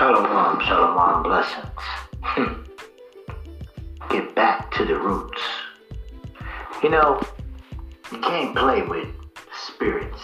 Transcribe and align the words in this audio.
Shalom, 0.00 0.58
shalom, 0.60 1.22
blessings. 1.22 1.82
Hmm. 2.22 2.62
Get 4.08 4.34
back 4.34 4.70
to 4.76 4.86
the 4.86 4.98
roots. 4.98 5.42
You 6.82 6.88
know, 6.88 7.20
you 8.10 8.18
can't 8.20 8.56
play 8.56 8.80
with 8.80 9.08
spirits. 9.66 10.22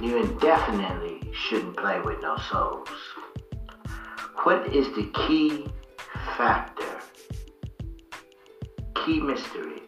You 0.00 0.22
indefinitely 0.22 1.20
shouldn't 1.34 1.76
play 1.76 2.00
with 2.00 2.22
no 2.22 2.38
souls. 2.50 2.88
What 4.44 4.74
is 4.74 4.86
the 4.96 5.12
key 5.26 5.66
factor, 6.38 7.00
key 9.04 9.20
mystery, 9.20 9.82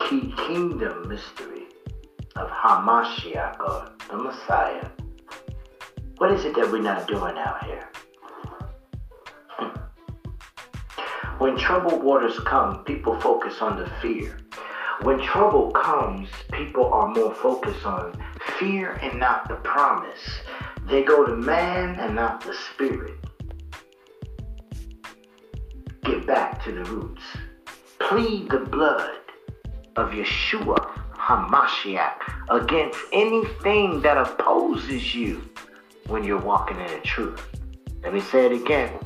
key 0.00 0.34
kingdom 0.48 1.06
mystery 1.06 1.68
of 2.34 2.50
Hamashiach 2.50 3.60
or 3.60 3.92
the 4.10 4.16
Messiah? 4.16 4.88
What 6.24 6.32
is 6.32 6.46
it 6.46 6.54
that 6.54 6.72
we're 6.72 6.80
not 6.80 7.06
doing 7.06 7.36
out 7.36 7.64
here? 7.66 7.86
Hmm. 9.58 9.78
When 11.36 11.54
troubled 11.58 12.02
waters 12.02 12.38
come, 12.46 12.82
people 12.84 13.20
focus 13.20 13.60
on 13.60 13.78
the 13.78 13.90
fear. 14.00 14.38
When 15.02 15.20
trouble 15.20 15.70
comes, 15.72 16.30
people 16.50 16.90
are 16.94 17.08
more 17.08 17.34
focused 17.34 17.84
on 17.84 18.18
fear 18.58 18.92
and 19.02 19.20
not 19.20 19.48
the 19.48 19.56
promise. 19.56 20.40
They 20.86 21.02
go 21.02 21.26
to 21.26 21.36
man 21.36 22.00
and 22.00 22.14
not 22.14 22.40
the 22.40 22.54
spirit. 22.72 23.18
Get 26.04 26.26
back 26.26 26.64
to 26.64 26.72
the 26.72 26.84
roots. 26.84 27.22
Plead 27.98 28.48
the 28.48 28.60
blood 28.60 29.18
of 29.96 30.12
Yeshua 30.12 30.90
HaMashiach 31.18 32.16
against 32.48 32.98
anything 33.12 34.00
that 34.00 34.16
opposes 34.16 35.14
you 35.14 35.42
when 36.08 36.24
you're 36.24 36.40
walking 36.40 36.78
in 36.80 36.86
the 36.86 37.00
truth. 37.04 37.42
Let 38.02 38.12
me 38.12 38.20
say 38.20 38.46
it 38.46 38.52
again. 38.52 38.98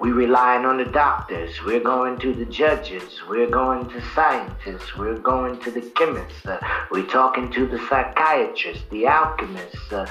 We're 0.00 0.14
relying 0.14 0.64
on 0.64 0.78
the 0.78 0.86
doctors. 0.86 1.62
We're 1.62 1.80
going 1.80 2.18
to 2.20 2.32
the 2.32 2.46
judges. 2.46 3.20
We're 3.28 3.50
going 3.50 3.88
to 3.90 4.00
scientists. 4.14 4.96
We're 4.96 5.18
going 5.18 5.60
to 5.60 5.70
the 5.70 5.82
chemists. 5.82 6.46
Uh, 6.46 6.58
we're 6.90 7.06
talking 7.06 7.50
to 7.52 7.66
the 7.66 7.78
psychiatrists, 7.86 8.84
the 8.90 9.06
alchemists. 9.06 9.92
Uh, 9.92 10.06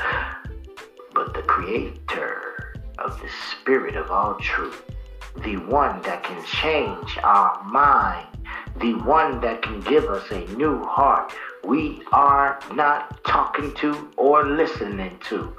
but 1.15 1.33
the 1.33 1.41
creator 1.41 2.75
of 2.99 3.19
the 3.19 3.29
spirit 3.51 3.95
of 3.95 4.11
all 4.11 4.35
truth, 4.35 4.83
the 5.43 5.57
one 5.57 6.01
that 6.03 6.23
can 6.23 6.43
change 6.45 7.17
our 7.23 7.63
mind, 7.63 8.27
the 8.79 8.93
one 8.93 9.41
that 9.41 9.61
can 9.61 9.79
give 9.81 10.05
us 10.05 10.29
a 10.31 10.45
new 10.55 10.83
heart, 10.83 11.33
we 11.63 12.01
are 12.11 12.59
not 12.73 13.23
talking 13.23 13.73
to 13.75 14.11
or 14.17 14.45
listening 14.45 15.17
to. 15.29 15.55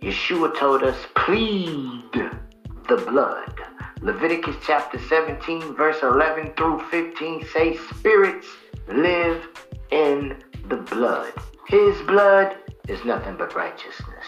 Yeshua 0.00 0.56
told 0.56 0.82
us, 0.82 0.96
plead 1.14 2.04
the 2.12 2.96
blood. 2.96 3.54
Leviticus 4.00 4.56
chapter 4.64 4.98
17, 4.98 5.74
verse 5.74 5.98
11 6.02 6.54
through 6.56 6.80
15 6.90 7.44
say, 7.52 7.76
Spirits 7.76 8.46
live 8.88 9.46
in 9.90 10.42
the 10.68 10.76
blood. 10.76 11.32
His 11.66 12.00
blood 12.02 12.56
is 12.86 13.04
nothing 13.04 13.36
but 13.36 13.54
righteousness. 13.54 14.24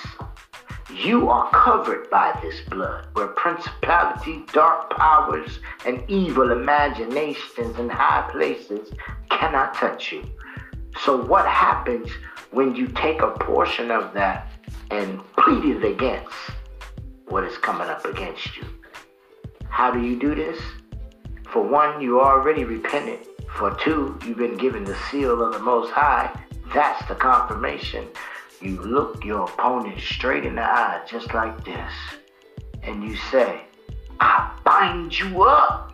You 0.93 1.31
are 1.31 1.49
covered 1.53 2.11
by 2.11 2.37
this 2.43 2.61
blood, 2.69 3.07
where 3.13 3.29
principalities, 3.29 4.43
dark 4.53 4.91
powers, 4.91 5.61
and 5.87 6.03
evil 6.11 6.51
imaginations 6.51 7.79
in 7.79 7.89
high 7.89 8.29
places 8.33 8.93
cannot 9.31 9.75
touch 9.75 10.11
you. 10.11 10.29
So, 10.99 11.25
what 11.25 11.47
happens 11.47 12.11
when 12.51 12.75
you 12.75 12.89
take 12.89 13.23
a 13.23 13.31
portion 13.31 13.91
of 13.91 14.13
that 14.15 14.49
and 14.91 15.21
plead 15.37 15.65
it 15.65 15.85
against 15.85 16.35
what 17.27 17.45
is 17.45 17.57
coming 17.59 17.89
up 17.89 18.05
against 18.05 18.57
you? 18.57 18.65
How 19.69 19.91
do 19.91 20.03
you 20.03 20.19
do 20.19 20.35
this? 20.35 20.61
For 21.49 21.63
one, 21.63 22.01
you 22.01 22.21
already 22.21 22.65
repented. 22.65 23.27
For 23.57 23.75
two, 23.77 24.19
you've 24.27 24.39
been 24.39 24.57
given 24.57 24.85
the 24.85 24.97
seal 25.11 25.43
of 25.43 25.53
the 25.53 25.59
Most 25.59 25.91
High. 25.91 26.31
That's 26.75 27.07
the 27.09 27.15
confirmation. 27.15 28.07
You 28.61 28.81
look 28.83 29.25
your 29.25 29.45
opponent 29.45 30.01
straight 30.01 30.45
in 30.45 30.57
the 30.57 30.63
eye, 30.63 31.01
just 31.09 31.33
like 31.35 31.65
this, 31.65 31.93
and 32.83 33.03
you 33.03 33.17
say, 33.31 33.63
I 34.21 34.55
bind 34.65 35.19
you 35.19 35.43
up 35.43 35.90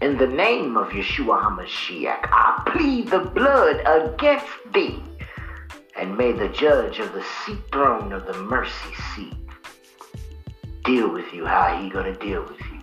in 0.00 0.16
the 0.16 0.26
name 0.26 0.76
of 0.76 0.88
Yeshua 0.88 1.42
HaMashiach, 1.42 2.28
I 2.32 2.62
plead 2.66 3.08
the 3.08 3.20
blood 3.20 3.82
against 3.84 4.46
thee. 4.72 5.02
And 5.96 6.16
may 6.16 6.32
the 6.32 6.48
judge 6.48 6.98
of 6.98 7.12
the 7.12 7.22
seat 7.22 7.58
throne 7.70 8.12
of 8.12 8.26
the 8.26 8.34
mercy 8.34 8.94
seat 9.14 9.34
deal 10.84 11.12
with 11.12 11.32
you 11.34 11.44
how 11.44 11.76
he 11.76 11.90
gonna 11.90 12.16
deal 12.16 12.42
with 12.42 12.58
you. 12.60 12.80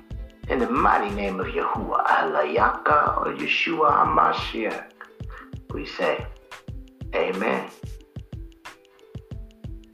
In 0.50 0.60
the 0.60 0.70
mighty 0.70 1.14
name 1.16 1.40
of 1.40 1.48
Yahuwah 1.48 2.06
Alayaka 2.06 3.18
or 3.18 3.34
Yeshua 3.34 4.06
HaMashiach, 4.06 4.92
we 5.74 5.86
say, 5.86 6.26
Amen. 7.16 7.68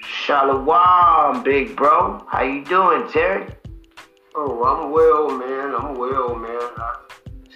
Shalom, 0.02 1.44
big 1.44 1.76
bro. 1.76 2.26
How 2.30 2.44
you 2.44 2.66
doing, 2.66 3.10
Terry? 3.12 3.48
Oh, 4.36 4.64
I'm 4.64 4.92
well, 4.92 5.30
man. 5.38 5.76
I'm 5.76 5.96
well, 5.96 6.36
man. 6.36 6.60
I 6.78 7.03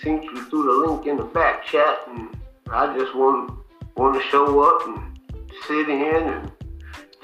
sent 0.03 0.24
you 0.24 0.44
through 0.50 0.63
the 0.63 0.88
link 0.88 1.08
in 1.08 1.18
the 1.18 1.24
back 1.24 1.66
chat, 1.66 2.00
and 2.08 2.38
I 2.69 2.97
just 2.97 3.16
want 3.16 3.52
want 3.96 4.22
to 4.22 4.30
show 4.30 4.62
up 4.62 4.88
and 4.88 5.19
sit 5.68 5.90
in 5.90 6.28
and 6.28 6.52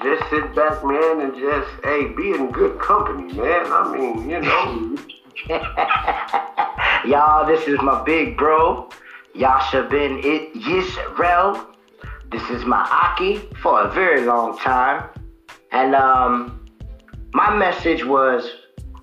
just 0.02 0.28
sit 0.30 0.54
back, 0.54 0.84
man, 0.84 1.20
and 1.20 1.34
just 1.34 1.70
hey, 1.84 2.08
be 2.16 2.32
in 2.32 2.50
good 2.50 2.78
company, 2.80 3.32
man. 3.32 3.66
I 3.66 3.96
mean, 3.96 4.28
you 4.28 4.40
know. 4.40 4.96
Y'all, 7.04 7.46
this 7.46 7.66
is 7.68 7.80
my 7.82 8.02
big 8.04 8.36
bro, 8.36 8.88
Yasha 9.34 9.82
Ben 9.90 10.20
It 10.22 10.54
Yisrael. 10.54 11.66
This 12.30 12.42
is 12.50 12.64
my 12.64 12.80
Aki 12.90 13.38
for 13.60 13.82
a 13.82 13.90
very 13.90 14.24
long 14.24 14.56
time. 14.58 15.08
And 15.72 15.94
um, 15.94 16.66
my 17.32 17.54
message 17.54 18.04
was, 18.04 18.48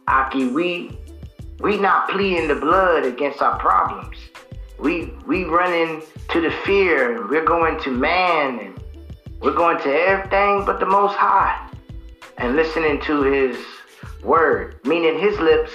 Aki, 0.08 0.48
we 0.48 0.98
we 1.62 1.78
not 1.78 2.10
pleading 2.10 2.48
the 2.48 2.56
blood 2.56 3.06
against 3.06 3.42
our 3.42 3.60
problems. 3.60 4.18
We 4.80 5.14
we 5.28 5.44
running 5.44 6.02
to 6.30 6.42
the 6.42 6.52
fear. 6.66 7.28
We're 7.28 7.46
going 7.46 7.80
to 7.82 7.92
man 7.92 8.60
and 8.60 8.84
we're 9.42 9.54
going 9.54 9.78
to 9.80 9.90
everything 9.90 10.66
but 10.66 10.80
the 10.80 10.86
Most 10.86 11.16
High, 11.16 11.70
and 12.38 12.56
listening 12.56 13.02
to 13.02 13.24
His 13.24 13.58
word, 14.24 14.80
meaning 14.86 15.20
His 15.20 15.40
lips 15.40 15.72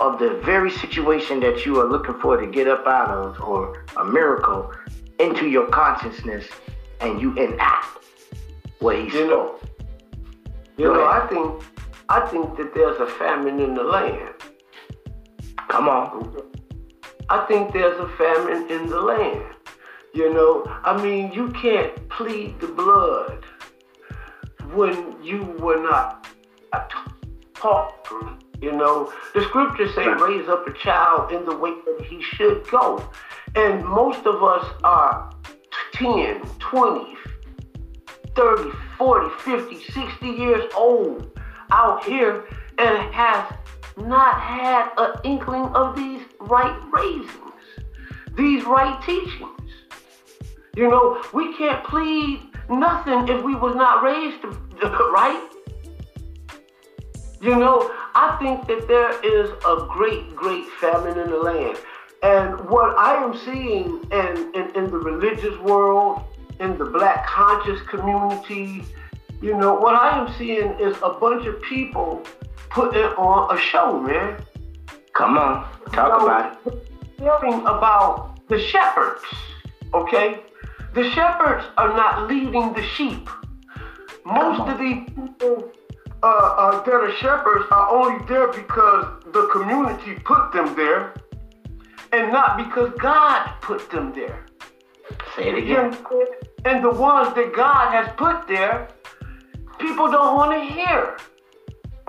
of 0.00 0.18
the 0.18 0.40
very 0.44 0.70
situation 0.70 1.40
that 1.40 1.66
you 1.66 1.80
are 1.80 1.88
looking 1.88 2.18
for 2.20 2.36
to 2.36 2.46
get 2.46 2.68
up 2.68 2.86
out 2.86 3.10
of, 3.10 3.40
or 3.40 3.84
a 3.96 4.04
miracle, 4.04 4.72
into 5.18 5.48
your 5.48 5.66
consciousness, 5.68 6.46
and 7.00 7.20
you 7.20 7.36
enact 7.36 8.04
what 8.78 8.96
He 8.96 9.04
you 9.04 9.10
spoke. 9.10 9.62
Know, 9.62 9.68
you 10.76 10.84
know, 10.84 11.06
I 11.06 11.26
think 11.28 11.62
I 12.08 12.20
think 12.28 12.56
that 12.56 12.74
there's 12.74 12.98
a 13.00 13.06
famine 13.06 13.60
in 13.60 13.74
the 13.74 13.82
land. 13.82 14.34
Come 15.68 15.88
on. 15.88 16.34
I 17.28 17.44
think 17.46 17.72
there's 17.72 17.98
a 18.00 18.08
famine 18.16 18.70
in 18.70 18.88
the 18.88 19.00
land. 19.00 19.54
You 20.14 20.32
know, 20.32 20.64
I 20.82 21.00
mean, 21.00 21.30
you 21.32 21.50
can't 21.50 22.08
plead 22.08 22.58
the 22.60 22.68
blood 22.68 23.44
when 24.72 25.22
you 25.22 25.42
were 25.60 25.80
not 25.80 26.26
taught. 27.54 27.94
You 28.60 28.72
know, 28.72 29.12
the 29.34 29.42
scriptures 29.42 29.94
say, 29.94 30.06
raise 30.06 30.48
up 30.48 30.66
a 30.66 30.72
child 30.72 31.30
in 31.30 31.44
the 31.44 31.56
way 31.56 31.70
that 31.70 32.04
he 32.04 32.20
should 32.22 32.66
go. 32.68 33.08
And 33.54 33.84
most 33.84 34.26
of 34.26 34.42
us 34.42 34.66
are 34.82 35.30
10, 35.92 36.40
20, 36.58 37.16
30, 38.34 38.70
40, 38.96 39.34
50, 39.44 39.92
60 39.92 40.26
years 40.26 40.72
old 40.74 41.38
out 41.70 42.04
here 42.04 42.46
and 42.78 43.14
has 43.14 43.52
not 44.06 44.40
had 44.40 44.90
an 44.98 45.14
inkling 45.24 45.66
of 45.74 45.96
these 45.96 46.22
right 46.40 46.78
raisings, 46.92 47.86
these 48.36 48.64
right 48.64 49.00
teachings. 49.04 49.72
You 50.76 50.88
know, 50.88 51.22
we 51.32 51.56
can't 51.56 51.84
plead 51.84 52.40
nothing 52.70 53.28
if 53.28 53.42
we 53.44 53.54
was 53.54 53.74
not 53.74 54.02
raised 54.02 54.44
right. 54.82 55.48
You 57.40 57.56
know, 57.56 57.92
I 58.14 58.36
think 58.40 58.66
that 58.66 58.88
there 58.88 59.12
is 59.24 59.50
a 59.64 59.86
great, 59.88 60.34
great 60.34 60.66
famine 60.80 61.18
in 61.18 61.30
the 61.30 61.36
land. 61.36 61.78
And 62.22 62.68
what 62.68 62.98
I 62.98 63.14
am 63.22 63.36
seeing 63.36 64.02
in, 64.10 64.52
in, 64.54 64.74
in 64.74 64.90
the 64.90 64.98
religious 64.98 65.56
world, 65.60 66.24
in 66.58 66.76
the 66.76 66.84
black 66.86 67.26
conscious 67.26 67.80
community, 67.82 68.84
you 69.40 69.56
know, 69.56 69.74
what 69.74 69.94
I 69.94 70.18
am 70.18 70.34
seeing 70.36 70.78
is 70.80 70.96
a 71.02 71.10
bunch 71.10 71.46
of 71.46 71.60
people 71.62 72.24
putting 72.70 73.02
on 73.02 73.56
a 73.56 73.60
show, 73.60 74.00
man. 74.00 74.42
Come 75.14 75.38
on, 75.38 75.68
talk 75.92 76.20
you 76.20 76.26
know, 76.26 76.26
about 76.26 76.66
it. 76.66 76.92
Hearing 77.18 77.60
about 77.62 78.46
the 78.48 78.60
shepherds, 78.60 79.22
okay? 79.94 80.40
The 80.94 81.10
shepherds 81.10 81.64
are 81.76 81.88
not 81.94 82.28
leading 82.28 82.72
the 82.72 82.82
sheep. 82.82 83.28
Most 84.24 84.60
of 84.68 84.78
these 84.78 85.04
people 85.06 85.72
uh, 86.22 86.26
uh, 86.26 86.82
that 86.82 86.94
are 86.94 87.12
shepherds 87.16 87.64
are 87.70 87.90
only 87.90 88.24
there 88.26 88.48
because 88.48 89.22
the 89.32 89.48
community 89.52 90.14
put 90.24 90.52
them 90.52 90.74
there, 90.74 91.14
and 92.12 92.32
not 92.32 92.56
because 92.56 92.92
God 92.98 93.52
put 93.60 93.90
them 93.90 94.12
there. 94.12 94.46
Say 95.36 95.48
it 95.48 95.58
again. 95.58 95.96
And 96.64 96.84
the 96.84 96.90
ones 96.90 97.34
that 97.34 97.54
God 97.54 97.92
has 97.92 98.12
put 98.16 98.46
there, 98.48 98.88
people 99.78 100.10
don't 100.10 100.36
want 100.36 100.52
to 100.52 100.74
hear. 100.74 101.16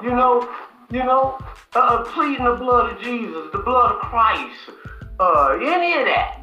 You 0.03 0.09
know, 0.09 0.49
you 0.91 1.03
know, 1.03 1.37
uh, 1.73 2.03
pleading 2.03 2.45
the 2.45 2.55
blood 2.55 2.93
of 2.93 3.01
Jesus, 3.01 3.49
the 3.51 3.59
blood 3.59 3.95
of 3.95 4.01
Christ, 4.01 4.71
uh, 5.19 5.57
any 5.61 5.99
of 5.99 6.05
that. 6.05 6.35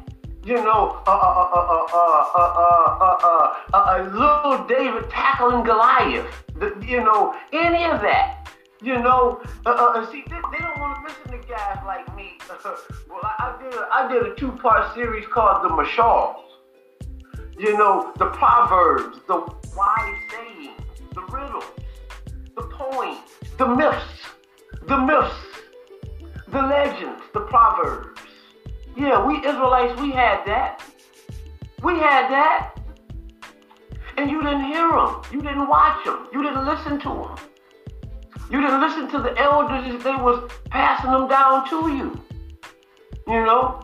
You 0.45 0.55
know, 0.55 1.01
uh, 1.05 1.11
uh, 1.11 1.13
uh, 1.13 1.87
uh, 1.93 2.31
uh, 2.33 2.35
uh, 2.35 2.97
uh, 3.01 3.53
uh, 3.73 3.77
uh, 3.77 4.09
little 4.13 4.65
David 4.65 5.09
tackling 5.09 5.65
Goliath, 5.65 6.25
the, 6.55 6.73
you 6.87 7.03
know, 7.03 7.35
any 7.51 7.83
of 7.83 7.99
that. 8.01 8.47
You 8.81 8.99
know, 8.99 9.41
see, 10.09 10.23
they, 10.29 10.35
they 10.51 10.59
don't 10.59 10.79
want 10.79 10.95
to 10.95 11.03
listen 11.03 11.41
to 11.41 11.47
guys 11.49 11.79
like 11.85 12.15
me. 12.15 12.37
well, 13.09 13.19
I, 13.23 13.57
I, 13.57 13.63
did 13.63 13.73
a, 13.73 13.87
I 13.91 14.13
did 14.13 14.31
a 14.31 14.35
two-part 14.35 14.93
series 14.93 15.25
called 15.27 15.63
The 15.63 15.69
Mashals. 15.69 16.35
You 17.59 17.75
know, 17.77 18.13
the 18.17 18.27
Proverbs, 18.27 19.19
the 19.27 19.39
wise 19.75 20.15
sayings 20.31 20.86
the 21.17 21.35
riddles, 21.35 21.63
the 22.55 22.61
poems, 22.61 23.17
the 23.57 23.65
myths, 23.65 24.05
the 24.87 24.97
myths, 24.97 25.33
the 26.49 26.61
legends, 26.61 27.23
the 27.33 27.39
proverbs. 27.41 28.21
Yeah, 28.95 29.25
we 29.25 29.37
Israelites, 29.37 29.99
we 29.99 30.11
had 30.11 30.45
that. 30.45 30.83
We 31.81 31.93
had 31.93 32.29
that. 32.29 32.75
And 34.17 34.29
you 34.29 34.43
didn't 34.43 34.65
hear 34.65 34.89
them. 34.89 35.21
You 35.31 35.41
didn't 35.41 35.67
watch 35.67 36.05
them. 36.05 36.27
You 36.31 36.43
didn't 36.43 36.65
listen 36.65 36.99
to 36.99 37.09
them. 37.09 37.35
You 38.51 38.61
didn't 38.61 38.81
listen 38.81 39.09
to 39.09 39.19
the 39.19 39.35
elders 39.39 39.95
as 39.95 40.03
they 40.03 40.15
was 40.15 40.51
passing 40.69 41.11
them 41.11 41.27
down 41.27 41.67
to 41.69 41.95
you. 41.97 42.21
You 43.27 43.45
know? 43.45 43.81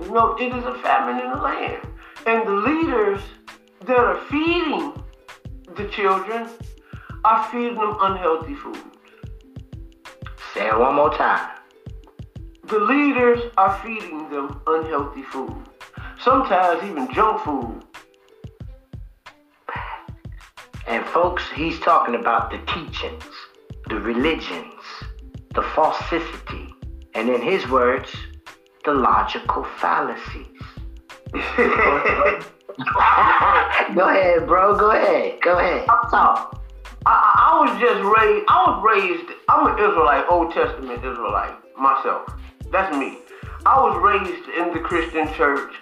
You 0.00 0.10
know, 0.10 0.36
it 0.36 0.54
is 0.54 0.64
a 0.64 0.74
famine 0.78 1.22
in 1.22 1.30
the 1.30 1.36
land. 1.36 1.86
And 2.26 2.48
the 2.48 2.52
leaders 2.52 3.20
that 3.86 3.98
are 3.98 4.20
feeding 4.30 5.03
the 5.76 5.88
children 5.88 6.48
are 7.24 7.48
feeding 7.50 7.74
them 7.74 7.96
unhealthy 8.00 8.54
food. 8.54 8.78
Say 10.52 10.68
it 10.68 10.78
one 10.78 10.94
more 10.94 11.12
time. 11.12 11.58
The 12.64 12.78
leaders 12.78 13.40
are 13.56 13.76
feeding 13.82 14.30
them 14.30 14.60
unhealthy 14.66 15.22
food. 15.22 15.56
Sometimes 16.20 16.82
even 16.84 17.12
junk 17.12 17.40
food. 17.42 17.82
And 20.86 21.04
folks, 21.06 21.42
he's 21.54 21.80
talking 21.80 22.14
about 22.14 22.50
the 22.50 22.58
teachings, 22.72 23.24
the 23.88 23.96
religions, 23.96 24.82
the 25.54 25.62
falsity, 25.62 26.74
and 27.14 27.28
in 27.28 27.42
his 27.42 27.68
words, 27.68 28.14
the 28.84 28.92
logical 28.92 29.64
fallacies. 29.64 30.46
Go 33.94 34.08
ahead, 34.08 34.46
bro. 34.46 34.76
Go 34.76 34.90
ahead. 34.90 35.40
Go 35.42 35.58
ahead. 35.58 35.86
Talk. 35.86 36.60
I, 37.06 37.52
I 37.52 37.60
was 37.60 37.80
just 37.80 38.02
raised, 38.02 38.44
I 38.48 38.64
was 38.66 38.82
raised, 38.82 39.30
I'm 39.48 39.66
an 39.66 39.78
Israelite, 39.78 40.24
Old 40.28 40.52
Testament 40.52 40.98
Israelite 41.04 41.54
myself. 41.78 42.26
That's 42.72 42.96
me. 42.96 43.18
I 43.66 43.80
was 43.80 43.96
raised 44.02 44.48
in 44.58 44.72
the 44.72 44.80
Christian 44.80 45.32
church 45.34 45.72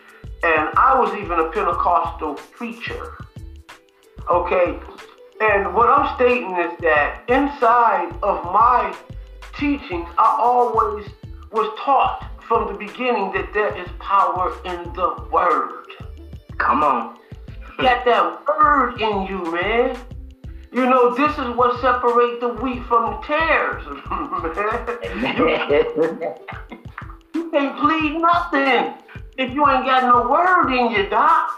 and 0.43 0.69
I 0.77 0.99
was 0.99 1.15
even 1.15 1.39
a 1.39 1.51
Pentecostal 1.51 2.35
preacher. 2.35 3.17
Okay? 4.29 4.79
And 5.41 5.75
what 5.75 5.89
I'm 5.89 6.15
stating 6.17 6.57
is 6.59 6.79
that 6.81 7.23
inside 7.29 8.13
of 8.23 8.45
my 8.45 8.95
teachings, 9.59 10.09
I 10.19 10.37
always 10.39 11.07
was 11.53 11.73
taught 11.79 12.29
from 12.47 12.67
the 12.67 12.79
beginning 12.79 13.33
that 13.33 13.53
there 13.55 13.75
is 13.81 13.89
power 13.99 14.55
in 14.65 14.93
the 14.93 15.29
word. 15.33 15.87
Come 16.63 16.83
on. 16.85 17.17
Get 17.79 18.05
that 18.05 18.47
word 18.47 19.01
in 19.01 19.27
you, 19.27 19.53
man. 19.53 19.97
You 20.73 20.87
know, 20.87 21.15
this 21.15 21.33
is 21.33 21.57
what 21.57 21.81
separates 21.81 22.41
the 22.41 22.49
wheat 22.49 22.83
from 22.87 23.11
the 23.11 23.19
tares, 23.27 23.85
man. 25.21 26.33
you 27.35 27.51
can't 27.51 27.77
plead 27.79 28.19
nothing 28.21 28.95
if 29.37 29.53
you 29.53 29.69
ain't 29.69 29.85
got 29.85 30.05
no 30.05 30.31
word 30.31 30.71
in 30.73 30.91
you, 30.93 31.09
doc. 31.11 31.51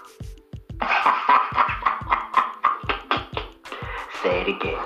Say 4.22 4.40
it 4.40 4.48
again. 4.48 4.82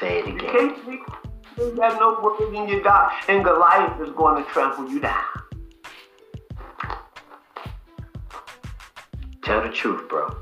Say 0.00 0.18
it 0.20 0.26
You 0.28 0.36
again. 0.36 0.50
can't 0.52 0.84
plead. 0.84 1.00
You 1.58 1.64
ain't 1.66 1.76
got 1.76 1.98
no 2.00 2.20
word 2.22 2.54
in 2.54 2.68
you, 2.68 2.82
doc. 2.82 3.12
And 3.28 3.44
Goliath 3.44 4.00
is 4.00 4.10
going 4.14 4.42
to 4.42 4.50
trample 4.50 4.88
you 4.88 5.00
down. 5.00 5.22
Tell 9.44 9.60
the 9.62 9.68
truth, 9.68 10.08
bro. 10.08 10.34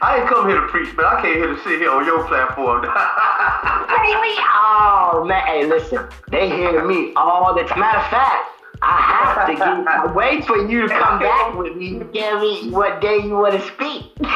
I 0.00 0.20
ain't 0.20 0.28
come 0.28 0.48
here 0.48 0.60
to 0.60 0.68
preach, 0.68 0.94
but 0.94 1.04
I 1.04 1.20
came 1.20 1.34
here 1.34 1.48
to 1.48 1.56
sit 1.64 1.80
here 1.80 1.90
on 1.90 2.04
your 2.04 2.24
platform. 2.28 2.82
Really? 2.82 4.36
Oh 4.38 5.24
man, 5.26 5.44
hey, 5.46 5.66
listen. 5.66 6.06
They 6.30 6.48
hear 6.48 6.84
me 6.84 7.12
all 7.16 7.54
the 7.54 7.64
time. 7.64 7.80
Matter 7.80 7.98
of 7.98 8.06
fact, 8.10 8.60
I 8.82 9.00
have 9.00 9.48
to 9.48 9.54
get. 9.54 9.66
I 9.66 10.12
wait 10.12 10.44
for 10.44 10.56
you 10.56 10.82
to 10.82 10.88
come 10.88 11.18
back 11.18 11.56
with 11.56 11.76
me 11.76 11.98
to 11.98 12.04
tell 12.04 12.40
me 12.40 12.70
what 12.70 13.00
day 13.00 13.16
you 13.16 13.30
want 13.30 13.54
to 13.54 13.66
speak. 13.66 14.12
but 14.18 14.28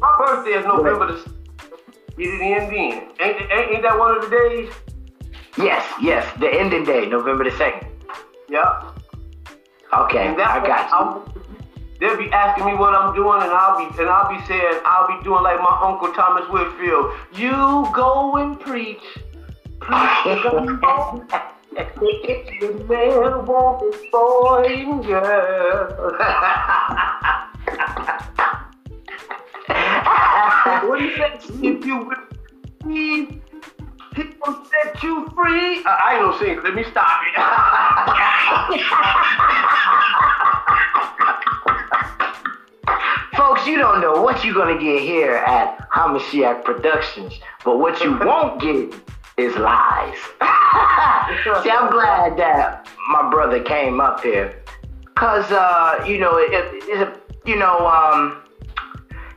My 0.00 0.16
birthday 0.18 0.52
is 0.52 0.64
November 0.64 1.12
the. 1.12 1.32
Get 2.16 2.26
it 2.26 2.40
in 2.40 2.70
then. 2.70 3.10
Ain't, 3.20 3.52
ain't, 3.52 3.70
ain't 3.70 3.82
that 3.82 3.98
one 3.98 4.16
of 4.16 4.22
the 4.22 4.30
days? 4.30 4.72
yes, 5.58 5.84
yes, 6.00 6.24
the 6.40 6.48
ending 6.48 6.84
day, 6.84 7.06
November 7.06 7.44
the 7.44 7.56
second. 7.58 7.87
Yep. 8.48 8.98
Okay, 9.92 10.28
And 10.28 10.40
I 10.40 10.66
got 10.66 10.90
you. 10.90 11.44
They'll 12.00 12.16
be 12.16 12.30
asking 12.30 12.66
me 12.66 12.74
what 12.74 12.94
I'm 12.94 13.14
doing, 13.14 13.42
and 13.42 13.50
I'll 13.50 13.76
be 13.76 13.84
and 14.00 14.08
I'll 14.08 14.28
be 14.28 14.44
saying 14.46 14.80
I'll 14.84 15.08
be 15.08 15.22
doing 15.24 15.42
like 15.42 15.58
my 15.60 15.80
uncle 15.82 16.12
Thomas 16.12 16.48
Whitfield. 16.48 17.12
You 17.34 17.88
go 17.92 18.36
and 18.36 18.60
preach, 18.60 19.02
preach 19.80 20.42
the 21.80 22.84
man 22.88 23.46
want 23.46 23.94
his 23.94 24.10
boy 24.10 24.64
and 24.66 25.04
girl. 25.04 26.16
what 30.88 30.98
do 30.98 31.04
you 31.04 31.16
say? 31.16 31.38
If 31.62 31.84
you 31.84 32.14
receive, 32.84 33.42
will 34.46 34.64
set 34.66 35.02
you 35.02 35.28
free. 35.34 35.84
Uh, 35.84 35.88
I 35.88 36.14
ain't 36.14 36.22
gonna 36.22 36.38
sing. 36.38 36.60
Let 36.62 36.74
me 36.74 36.84
stop 36.84 37.20
it. 37.26 37.34
Folks, 43.36 43.66
you 43.66 43.78
don't 43.78 44.00
know 44.00 44.20
what 44.20 44.44
you're 44.44 44.54
gonna 44.54 44.78
get 44.78 45.02
here 45.02 45.34
at 45.34 45.88
Hamashiach 45.90 46.64
Productions, 46.64 47.34
but 47.64 47.78
what 47.78 48.00
you 48.02 48.18
won't 48.18 48.60
get 48.60 48.94
is 49.36 49.56
lies. 49.56 50.18
See, 51.62 51.70
I'm 51.70 51.90
glad 51.90 52.36
that 52.36 52.88
my 53.10 53.30
brother 53.30 53.62
came 53.62 54.00
up 54.00 54.22
here, 54.22 54.62
cause 55.14 55.50
uh, 55.52 56.04
you 56.06 56.18
know, 56.18 56.36
it, 56.36 56.52
it, 56.52 56.84
it's 56.88 57.02
a, 57.02 57.48
you 57.48 57.56
know, 57.56 57.86
um, 57.86 58.42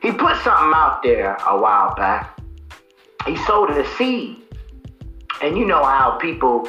he 0.02 0.10
put 0.10 0.36
something 0.42 0.72
out 0.74 1.00
there 1.04 1.36
a 1.46 1.56
while 1.56 1.94
back. 1.94 2.38
He 3.24 3.36
sowed 3.36 3.70
a 3.70 3.86
seed, 3.96 4.41
and 5.42 5.56
you 5.56 5.64
know 5.64 5.84
how 5.84 6.18
people 6.20 6.68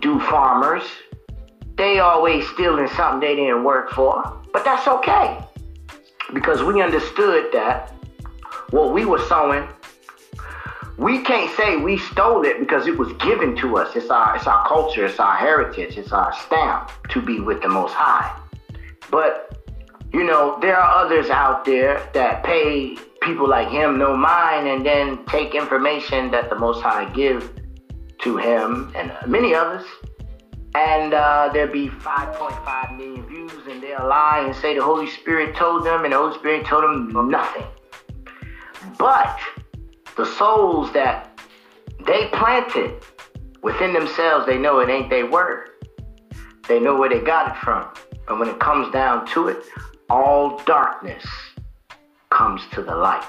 do 0.00 0.18
farmers. 0.20 0.84
They 1.76 2.00
always 2.00 2.48
stealing 2.48 2.88
something 2.88 3.20
they 3.20 3.36
didn't 3.36 3.62
work 3.62 3.90
for, 3.90 4.40
but 4.52 4.64
that's 4.64 4.88
okay 4.88 5.38
because 6.34 6.62
we 6.62 6.82
understood 6.82 7.52
that 7.52 7.92
what 8.70 8.92
we 8.92 9.04
were 9.04 9.20
sowing, 9.26 9.68
we 10.96 11.22
can't 11.22 11.54
say 11.56 11.76
we 11.76 11.96
stole 11.98 12.44
it 12.44 12.58
because 12.58 12.86
it 12.86 12.98
was 12.98 13.12
given 13.14 13.56
to 13.56 13.78
us. 13.78 13.94
It's 13.94 14.10
our 14.10 14.36
it's 14.36 14.46
our 14.46 14.66
culture, 14.66 15.06
it's 15.06 15.20
our 15.20 15.36
heritage, 15.36 15.96
it's 15.96 16.12
our 16.12 16.34
stamp 16.34 16.90
to 17.10 17.22
be 17.22 17.40
with 17.40 17.62
the 17.62 17.68
most 17.68 17.94
high. 17.94 18.36
But 19.10 19.54
you 20.12 20.24
know, 20.24 20.58
there 20.60 20.76
are 20.76 21.04
others 21.04 21.30
out 21.30 21.64
there 21.64 22.08
that 22.14 22.42
pay 22.42 22.96
people 23.20 23.48
like 23.48 23.68
him 23.68 23.98
no 23.98 24.16
mind 24.16 24.68
and 24.68 24.84
then 24.84 25.24
take 25.26 25.54
information 25.54 26.30
that 26.30 26.48
the 26.48 26.56
most 26.56 26.82
high 26.82 27.04
give 27.12 27.57
to 28.20 28.36
him 28.36 28.92
and 28.94 29.12
many 29.26 29.54
others 29.54 29.84
and 30.74 31.14
uh, 31.14 31.50
there'll 31.52 31.72
be 31.72 31.88
5.5 31.88 32.96
million 32.96 33.26
views, 33.26 33.66
and 33.68 33.82
they'll 33.82 34.06
lie 34.06 34.44
and 34.44 34.54
say 34.54 34.76
the 34.76 34.82
Holy 34.82 35.08
Spirit 35.08 35.56
told 35.56 35.84
them, 35.84 36.04
and 36.04 36.12
the 36.12 36.16
Holy 36.16 36.38
Spirit 36.38 36.66
told 36.66 36.84
them 36.84 37.30
nothing. 37.30 37.66
But 38.98 39.40
the 40.16 40.26
souls 40.26 40.92
that 40.92 41.40
they 42.06 42.28
planted 42.28 43.02
within 43.62 43.92
themselves, 43.92 44.46
they 44.46 44.58
know 44.58 44.80
it 44.80 44.88
ain't 44.88 45.10
their 45.10 45.28
word. 45.28 45.70
They 46.68 46.78
know 46.78 46.96
where 46.96 47.08
they 47.08 47.20
got 47.20 47.56
it 47.56 47.56
from. 47.60 47.88
And 48.28 48.38
when 48.38 48.48
it 48.48 48.60
comes 48.60 48.92
down 48.92 49.26
to 49.28 49.48
it, 49.48 49.64
all 50.10 50.58
darkness 50.58 51.24
comes 52.30 52.62
to 52.72 52.82
the 52.82 52.94
light. 52.94 53.24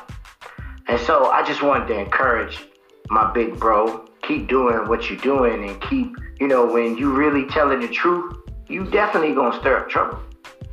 And 0.88 1.00
so 1.00 1.32
I 1.32 1.44
just 1.44 1.64
wanted 1.64 1.88
to 1.88 2.00
encourage 2.00 2.68
my 3.10 3.32
big 3.32 3.58
bro, 3.60 4.09
keep 4.22 4.48
doing 4.48 4.88
what 4.88 5.10
you're 5.10 5.20
doing 5.20 5.70
and 5.70 5.82
keep, 5.82 6.16
you 6.40 6.48
know, 6.48 6.66
when 6.66 6.98
you 6.98 7.12
really 7.12 7.46
telling 7.48 7.80
the 7.80 7.88
truth, 7.88 8.36
you 8.68 8.86
definitely 8.86 9.34
gonna 9.34 9.60
stir 9.60 9.78
up 9.78 9.90
trouble. 9.90 10.20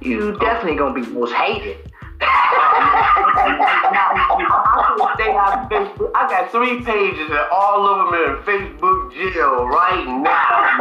You 0.01 0.35
oh. 0.35 0.39
definitely 0.39 0.77
gonna 0.77 0.95
be 0.95 1.07
most 1.13 1.33
hated. 1.33 1.79
I 6.15 6.27
got 6.29 6.51
three 6.51 6.83
pages 6.83 7.31
and 7.31 7.47
all 7.53 7.87
of 7.87 8.11
them 8.11 8.21
in 8.21 8.37
Facebook 8.45 9.13
jail 9.13 9.67
right 9.67 10.07
now. 10.07 10.77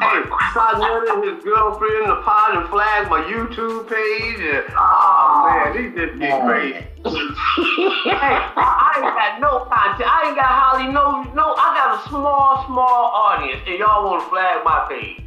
hey, 0.00 0.22
Sonetta 0.52 1.14
and 1.14 1.24
his 1.24 1.44
girlfriend, 1.44 2.08
the 2.08 2.16
pot 2.22 2.56
and 2.56 2.68
flag, 2.68 3.08
my 3.08 3.22
YouTube 3.22 3.88
page. 3.88 4.40
And, 4.40 4.64
oh 4.76 5.23
man, 5.54 5.70
these 5.76 5.92
just 5.94 6.18
get 6.18 6.40
crazy. 6.42 6.74
hey, 7.04 8.40
I 8.56 8.92
ain't 8.96 9.14
got 9.14 9.38
no 9.40 9.66
content. 9.70 10.08
I 10.08 10.10
ain't 10.26 10.36
got 10.36 10.50
hardly 10.50 10.88
no 10.92 11.22
no. 11.34 11.54
I 11.54 11.74
got 11.74 11.94
a 11.94 11.98
small, 12.08 12.64
small 12.66 13.12
audience, 13.14 13.62
and 13.66 13.78
y'all 13.78 14.10
want 14.10 14.22
to 14.22 14.28
flag 14.30 14.64
my 14.64 14.86
page. 14.88 15.20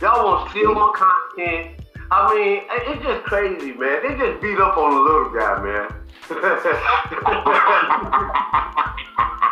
Y'all 0.00 0.24
want 0.24 0.46
to 0.46 0.50
steal 0.50 0.74
my 0.74 0.92
content. 0.94 1.74
I 2.10 2.34
mean, 2.34 2.62
it's 2.70 3.02
just 3.02 3.24
crazy, 3.24 3.72
man. 3.72 4.00
They 4.02 4.16
just 4.16 4.40
beat 4.40 4.58
up 4.58 4.78
on 4.78 4.94
the 4.94 5.00
little 5.00 5.28
guy, 5.30 5.60
man. 5.62 5.88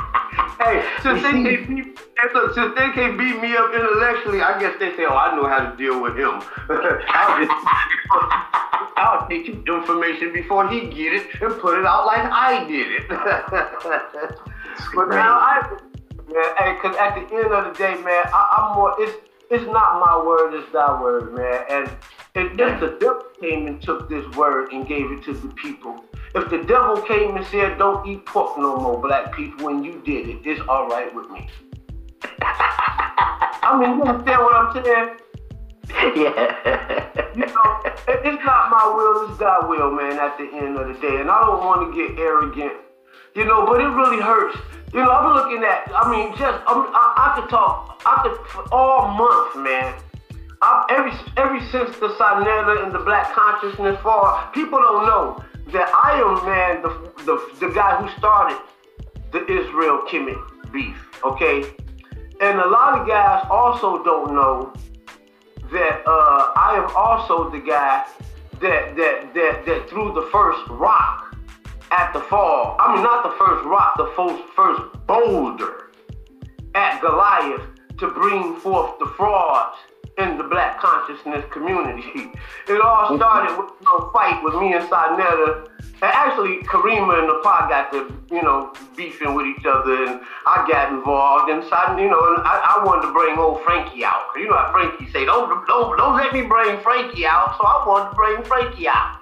hey, 0.61 0.85
since 1.03 1.23
they 1.23 1.33
can't 1.33 1.69
beat, 1.69 1.99
since 2.55 2.75
they 2.77 2.93
can't 2.93 3.19
beat 3.19 3.41
me 3.41 3.57
up 3.57 3.75
intellectually, 3.75 4.43
I 4.43 4.57
guess 4.59 4.79
they 4.79 4.95
say, 4.97 5.05
"Oh, 5.09 5.17
I 5.17 5.35
know 5.35 5.47
how 5.47 5.71
to 5.71 5.77
deal 5.77 6.01
with 6.01 6.17
him." 6.17 6.41
I'll, 7.09 7.45
just, 7.45 7.53
I'll 8.97 9.29
take 9.29 9.49
information 9.49 10.33
before 10.33 10.69
he 10.69 10.89
get 10.89 11.13
it 11.13 11.27
and 11.41 11.59
put 11.61 11.79
it 11.79 11.87
out 11.87 12.07
like 12.07 12.25
I 12.25 12.65
did 12.67 12.93
it. 12.93 13.09
but 13.09 13.21
now 15.09 15.39
I, 15.39 15.61
man, 16.29 16.55
hey, 16.59 16.73
because 16.75 16.97
at 16.97 17.15
the 17.15 17.23
end 17.35 17.53
of 17.53 17.65
the 17.65 17.73
day, 17.79 17.95
man, 18.03 18.25
I, 18.33 18.49
I'm 18.59 18.75
more. 18.75 18.95
It's 18.99 19.15
it's 19.49 19.65
not 19.67 20.01
my 20.01 20.21
word, 20.25 20.55
it's 20.55 20.73
thy 20.73 21.01
word, 21.01 21.33
man. 21.35 21.65
And 21.71 21.89
if, 22.35 22.59
if 22.59 22.81
the 22.81 22.97
devil 22.99 23.23
came 23.41 23.69
and 23.69 23.81
took 23.81 24.09
this 24.09 24.27
word 24.37 24.73
and 24.73 24.89
gave 24.89 25.13
it 25.13 25.23
to 25.25 25.35
the 25.35 25.49
people, 25.55 26.05
if 26.37 26.51
the 26.51 26.59
devil 26.65 27.01
came 27.03 27.37
and 27.37 27.47
said, 27.47 27.79
don't 27.79 28.07
eat 28.07 28.25
pork 28.27 28.59
no 28.59 28.77
more, 28.77 29.01
black 29.01 29.35
people, 29.35 29.67
when 29.67 29.83
you 29.83 30.03
did 30.05 30.29
it, 30.29 30.39
it's 30.45 30.61
all 30.69 30.89
right 30.89 31.15
with 31.15 31.31
me. 31.31 31.49
I 32.43 33.79
mean, 33.81 33.99
you 33.99 34.03
understand 34.05 34.43
what 34.43 34.55
I'm 34.55 34.85
saying? 34.85 35.17
Yeah. 36.17 37.31
you 37.35 37.47
know, 37.47 37.81
it's 38.09 38.45
not 38.45 38.71
my 38.71 38.93
will, 38.95 39.31
it's 39.31 39.39
God 39.39 39.69
will, 39.69 39.91
man, 39.93 40.19
at 40.19 40.37
the 40.37 40.45
end 40.53 40.77
of 40.79 40.89
the 40.89 40.95
day. 41.01 41.21
And 41.21 41.31
I 41.31 41.41
don't 41.41 41.65
want 41.65 41.89
to 41.89 41.97
get 41.97 42.19
arrogant, 42.19 42.73
you 43.35 43.45
know, 43.45 43.65
but 43.65 43.81
it 43.81 43.87
really 43.87 44.21
hurts 44.21 44.59
you 44.93 45.03
know, 45.03 45.11
I'm 45.11 45.35
looking 45.35 45.63
at. 45.65 45.91
I 45.95 46.11
mean, 46.11 46.33
just 46.39 46.63
I'm, 46.67 46.89
I, 46.95 47.13
I 47.17 47.41
could 47.41 47.51
talk. 47.51 48.01
I 48.07 48.23
could 48.23 48.73
all 48.73 49.09
month, 49.09 49.57
man. 49.57 49.95
I, 50.63 50.87
every 50.89 51.13
every 51.37 51.61
since 51.69 51.91
the 51.99 52.09
Sonetta 52.17 52.85
and 52.85 52.95
the 52.95 53.01
Black 53.01 53.33
Consciousness 53.35 54.01
fall, 54.01 54.49
people 54.55 54.79
don't 54.79 55.07
know 55.07 55.45
that 55.73 55.89
I 55.93 56.21
am 56.21 56.47
man 56.47 56.83
the 56.83 57.23
the, 57.25 57.67
the 57.67 57.75
guy 57.75 58.01
who 58.01 58.09
started 58.19 58.59
the 59.33 59.45
Israel 59.51 60.03
Kemet 60.09 60.73
beef. 60.73 60.97
Okay, 61.25 61.65
and 62.41 62.59
a 62.59 62.69
lot 62.69 63.01
of 63.01 63.07
guys 63.07 63.47
also 63.51 64.03
don't 64.05 64.35
know 64.35 64.73
that 65.73 66.03
uh, 66.07 66.53
I 66.57 66.75
am 66.77 66.95
also 66.97 67.51
the 67.51 67.59
guy 67.59 68.07
that 68.61 68.97
that 68.97 69.35
that 69.35 69.67
that 69.67 69.91
threw 69.91 70.13
the 70.13 70.29
first 70.33 70.67
rock 70.69 71.37
at 71.91 72.13
the 72.13 72.21
fall. 72.21 72.77
I 72.79 72.95
mean, 72.95 73.03
not 73.03 73.23
the 73.23 73.37
first 73.45 73.65
rock, 73.67 73.97
the 73.97 74.13
first, 74.17 74.43
first 74.55 75.07
boulder 75.07 75.91
at 76.75 77.01
Goliath 77.01 77.63
to 77.99 78.09
bring 78.09 78.57
forth 78.57 78.99
the 78.99 79.07
frauds 79.17 79.79
in 80.19 80.39
the 80.39 80.45
black 80.45 80.81
consciousness 80.81 81.45
community. 81.53 82.31
It 82.69 82.81
all 82.81 83.17
started 83.17 83.57
with 83.59 83.71
a 83.83 84.11
fight 84.13 84.43
with 84.43 84.55
me 84.55 84.73
and 84.73 84.85
Sonetta. 84.89 85.69
And 86.03 86.13
actually, 86.13 86.59
Karima 86.65 87.21
and 87.21 87.29
the 87.29 87.41
pot 87.43 87.69
got 87.69 87.93
to, 87.93 88.13
you 88.35 88.43
know, 88.43 88.73
beefing 88.97 89.35
with 89.35 89.47
each 89.47 89.65
other, 89.65 90.05
and 90.05 90.21
I 90.47 90.67
got 90.71 90.93
involved. 90.93 91.51
And 91.51 91.63
Son, 91.65 91.99
you 91.99 92.09
know, 92.11 92.35
and 92.35 92.43
I, 92.45 92.77
I, 92.77 92.85
wanted 92.85 93.07
to 93.07 93.13
bring 93.13 93.39
old 93.39 93.63
Frankie 93.63 94.05
out. 94.05 94.27
You 94.37 94.49
know 94.49 94.57
how 94.57 94.73
Frankie 94.73 95.11
say, 95.13 95.25
don't, 95.25 95.49
don't, 95.67 95.97
don't 95.97 96.17
let 96.17 96.33
me 96.33 96.43
bring 96.43 96.81
Frankie 96.81 97.25
out. 97.25 97.57
So 97.57 97.65
I 97.65 97.85
wanted 97.87 98.11
to 98.11 98.17
bring 98.17 98.43
Frankie 98.45 98.89
out. 98.89 99.21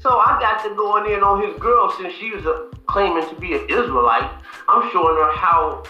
So 0.00 0.18
I 0.18 0.38
got 0.40 0.62
to 0.64 0.74
going 0.74 1.10
in 1.12 1.22
on 1.22 1.42
his 1.46 1.58
girl 1.60 1.94
since 1.98 2.14
she 2.14 2.30
was 2.30 2.44
a, 2.44 2.68
claiming 2.86 3.28
to 3.28 3.34
be 3.40 3.54
an 3.54 3.64
Israelite. 3.68 4.30
I'm 4.68 4.90
showing 4.92 5.16
her 5.16 5.32
how 5.32 5.84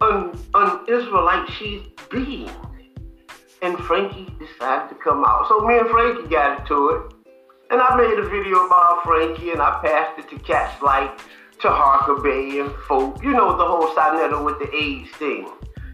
un, 0.00 0.38
un-Israelite 0.54 1.50
she's 1.52 1.82
being. 2.10 2.50
And 3.62 3.78
Frankie 3.78 4.28
decided 4.38 4.88
to 4.90 4.94
come 5.02 5.24
out. 5.24 5.48
So 5.48 5.60
me 5.60 5.78
and 5.78 5.88
Frankie 5.88 6.28
got 6.28 6.60
into 6.60 6.88
it. 6.90 7.12
And 7.70 7.80
I 7.80 7.96
made 7.96 8.18
a 8.18 8.28
video 8.28 8.66
about 8.66 9.02
Frankie 9.02 9.50
and 9.50 9.60
I 9.60 9.80
passed 9.82 10.18
it 10.18 10.30
to 10.30 10.38
Cats 10.44 10.80
like 10.82 11.18
Taharka 11.58 12.22
Bay 12.22 12.60
and 12.60 12.70
folk. 12.86 13.22
You 13.22 13.32
know 13.32 13.56
the 13.56 13.64
whole 13.64 13.88
Sonetta 13.88 14.44
with 14.44 14.58
the 14.58 14.72
AIDS 14.74 15.10
thing. 15.16 15.48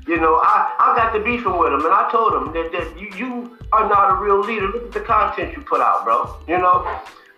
You 0.06 0.20
know, 0.20 0.34
I, 0.42 0.74
I 0.80 0.96
got 0.96 1.12
to 1.16 1.24
beefing 1.24 1.56
with 1.56 1.72
him 1.72 1.86
and 1.86 1.94
I 1.94 2.10
told 2.10 2.34
him 2.34 2.52
that, 2.52 2.72
that 2.72 2.98
you, 2.98 3.08
you 3.16 3.58
are 3.72 3.88
not 3.88 4.10
a 4.10 4.14
real 4.16 4.40
leader. 4.40 4.66
Look 4.66 4.86
at 4.86 4.92
the 4.92 5.00
content 5.00 5.56
you 5.56 5.62
put 5.62 5.80
out, 5.80 6.04
bro. 6.04 6.36
You 6.48 6.58
know? 6.58 6.84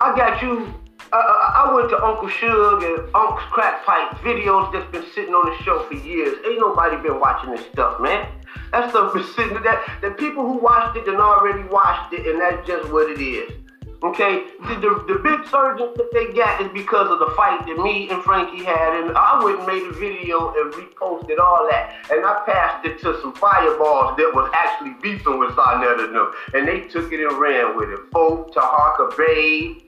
I 0.00 0.16
got 0.16 0.42
you. 0.42 0.72
Uh, 1.12 1.16
I 1.16 1.72
went 1.72 1.90
to 1.90 2.02
Uncle 2.02 2.28
Shug 2.28 2.82
and 2.82 3.00
Uncle's 3.14 3.42
Crack 3.52 3.84
Pipe 3.84 4.16
videos 4.18 4.72
that's 4.72 4.90
been 4.90 5.04
sitting 5.14 5.34
on 5.34 5.46
the 5.46 5.62
show 5.62 5.84
for 5.84 5.94
years. 5.94 6.38
Ain't 6.46 6.58
nobody 6.58 6.96
been 6.96 7.20
watching 7.20 7.50
this 7.50 7.64
stuff, 7.70 8.00
man. 8.00 8.26
That 8.72 8.90
stuff 8.90 9.14
been 9.14 9.62
That. 9.62 9.98
The 10.00 10.10
people 10.12 10.44
who 10.44 10.58
watched 10.58 10.96
it 10.96 11.08
and 11.08 11.18
already 11.18 11.62
watched 11.68 12.12
it, 12.12 12.26
and 12.26 12.40
that's 12.40 12.66
just 12.66 12.90
what 12.92 13.10
it 13.10 13.20
is. 13.20 13.52
Okay, 14.04 14.44
the, 14.60 14.74
the, 14.84 15.14
the, 15.14 15.18
big 15.24 15.48
surgeons 15.48 15.96
that 15.96 16.10
they 16.12 16.30
got 16.34 16.60
is 16.60 16.70
because 16.74 17.08
of 17.08 17.18
the 17.20 17.32
fight 17.34 17.64
that 17.64 17.78
me 17.78 18.10
and 18.10 18.22
Frankie 18.22 18.62
had, 18.62 19.00
and 19.00 19.16
I 19.16 19.42
went 19.42 19.60
and 19.60 19.66
made 19.66 19.82
a 19.82 19.92
video 19.92 20.52
and 20.52 20.74
reposted 20.74 21.38
all 21.38 21.66
that, 21.70 22.04
and 22.12 22.20
I 22.20 22.42
passed 22.44 22.84
it 22.84 23.00
to 23.00 23.18
some 23.22 23.32
fireballs 23.32 24.18
that 24.18 24.30
was 24.34 24.50
actually 24.52 24.92
beefing 25.00 25.38
with 25.38 25.56
Sonetta 25.56 26.04
and 26.04 26.14
them, 26.14 26.32
and 26.52 26.68
they 26.68 26.80
took 26.80 27.14
it 27.14 27.26
and 27.26 27.38
ran 27.38 27.78
with 27.78 27.88
it. 27.88 28.00
Folk, 28.12 28.52
Taharka 28.52 29.16
Bay, 29.16 29.80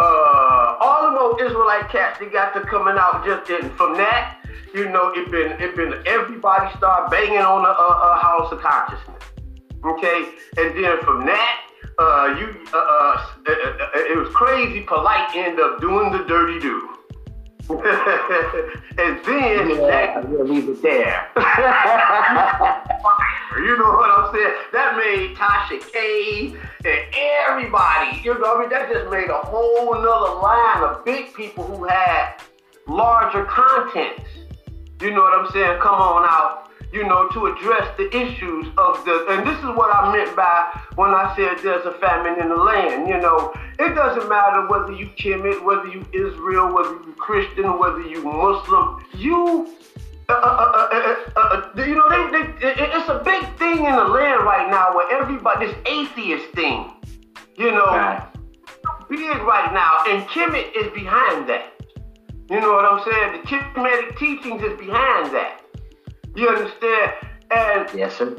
uh, 0.00 0.76
all 0.80 1.12
the 1.12 1.20
old 1.20 1.40
Israelite 1.40 1.88
cats 1.88 2.18
they 2.18 2.26
got 2.26 2.54
to 2.54 2.62
coming 2.62 2.96
out 2.98 3.24
just 3.24 3.48
in. 3.48 3.70
From 3.76 3.94
that, 3.94 4.41
you 4.74 4.88
know, 4.88 5.12
it 5.14 5.30
been 5.30 5.52
it 5.60 5.76
been 5.76 6.02
everybody 6.06 6.74
start 6.76 7.10
banging 7.10 7.38
on 7.38 7.64
a, 7.64 7.68
a, 7.68 8.12
a 8.12 8.18
house 8.18 8.52
of 8.52 8.60
consciousness. 8.60 9.22
Okay, 9.84 10.32
and 10.56 10.76
then 10.76 11.00
from 11.02 11.26
that 11.26 11.62
uh, 11.98 12.36
you, 12.38 12.64
uh, 12.72 12.76
uh, 12.76 13.24
it 13.94 14.16
was 14.18 14.28
crazy 14.34 14.80
polite 14.80 15.34
end 15.36 15.60
up 15.60 15.80
doing 15.80 16.10
the 16.12 16.24
dirty 16.24 16.58
do. 16.58 16.88
and 17.70 17.78
then 19.24 19.70
yeah, 19.70 19.86
that, 19.86 20.28
we'll 20.28 20.44
leave 20.44 20.68
it 20.68 20.82
there. 20.82 21.30
you 23.56 23.78
know 23.78 23.92
what 23.92 24.10
I'm 24.10 24.34
saying? 24.34 24.54
That 24.72 24.96
made 24.96 25.36
Tasha 25.36 25.80
K 25.92 26.56
and 26.84 27.00
everybody, 27.14 28.20
you 28.24 28.36
know, 28.38 28.56
I 28.56 28.60
mean, 28.60 28.70
that 28.70 28.90
just 28.90 29.10
made 29.10 29.28
a 29.28 29.38
whole 29.38 29.94
nother 29.94 30.40
line 30.40 30.82
of 30.82 31.04
big 31.04 31.32
people 31.34 31.64
who 31.64 31.84
had 31.84 32.34
larger 32.88 33.44
contents. 33.44 34.22
You 35.02 35.10
know 35.10 35.20
what 35.20 35.38
I'm 35.38 35.50
saying? 35.52 35.80
Come 35.80 36.00
on 36.00 36.24
out 36.24 36.72
you 36.92 37.04
know, 37.04 37.26
to 37.28 37.46
address 37.46 37.88
the 37.96 38.08
issues 38.14 38.66
of 38.76 39.02
the, 39.04 39.26
and 39.30 39.46
this 39.46 39.58
is 39.58 39.64
what 39.76 39.94
I 39.94 40.12
meant 40.14 40.36
by 40.36 40.80
when 40.94 41.10
I 41.10 41.34
said 41.34 41.58
there's 41.62 41.86
a 41.86 41.92
famine 41.92 42.40
in 42.40 42.50
the 42.50 42.56
land. 42.56 43.08
You 43.08 43.18
know, 43.18 43.54
it 43.78 43.94
doesn't 43.94 44.28
matter 44.28 44.68
whether 44.68 44.92
you 44.92 45.06
Kemet, 45.18 45.64
whether 45.64 45.88
you 45.88 46.04
Israel, 46.12 46.72
whether 46.72 46.92
you 46.92 47.14
Christian, 47.16 47.78
whether 47.78 48.02
you 48.02 48.22
Muslim, 48.22 49.02
you, 49.14 49.74
uh, 50.28 50.32
uh, 50.32 51.16
uh, 51.36 51.70
you 51.76 51.94
know, 51.94 52.08
they, 52.10 52.42
they, 52.60 52.74
it's 52.76 53.08
a 53.08 53.22
big 53.24 53.42
thing 53.56 53.86
in 53.86 53.96
the 53.96 54.04
land 54.04 54.44
right 54.44 54.68
now 54.70 54.94
where 54.94 55.10
everybody, 55.18 55.66
this 55.66 55.76
atheist 55.86 56.46
thing, 56.54 56.92
you 57.56 57.70
know, 57.70 57.86
right. 57.86 58.28
big 59.08 59.20
right 59.20 59.72
now, 59.72 60.04
and 60.08 60.28
Kemet 60.28 60.76
is 60.76 60.92
behind 60.92 61.48
that. 61.48 61.71
You 62.50 62.60
know 62.60 62.72
what 62.72 62.84
I'm 62.84 63.02
saying? 63.10 63.32
The 63.32 63.48
Kemetic 63.48 64.18
teachings 64.18 64.62
is 64.62 64.78
behind 64.78 65.34
that. 65.34 65.60
You 66.34 66.48
understand? 66.48 67.12
And 67.50 67.88
yes, 67.98 68.16
sir. 68.16 68.36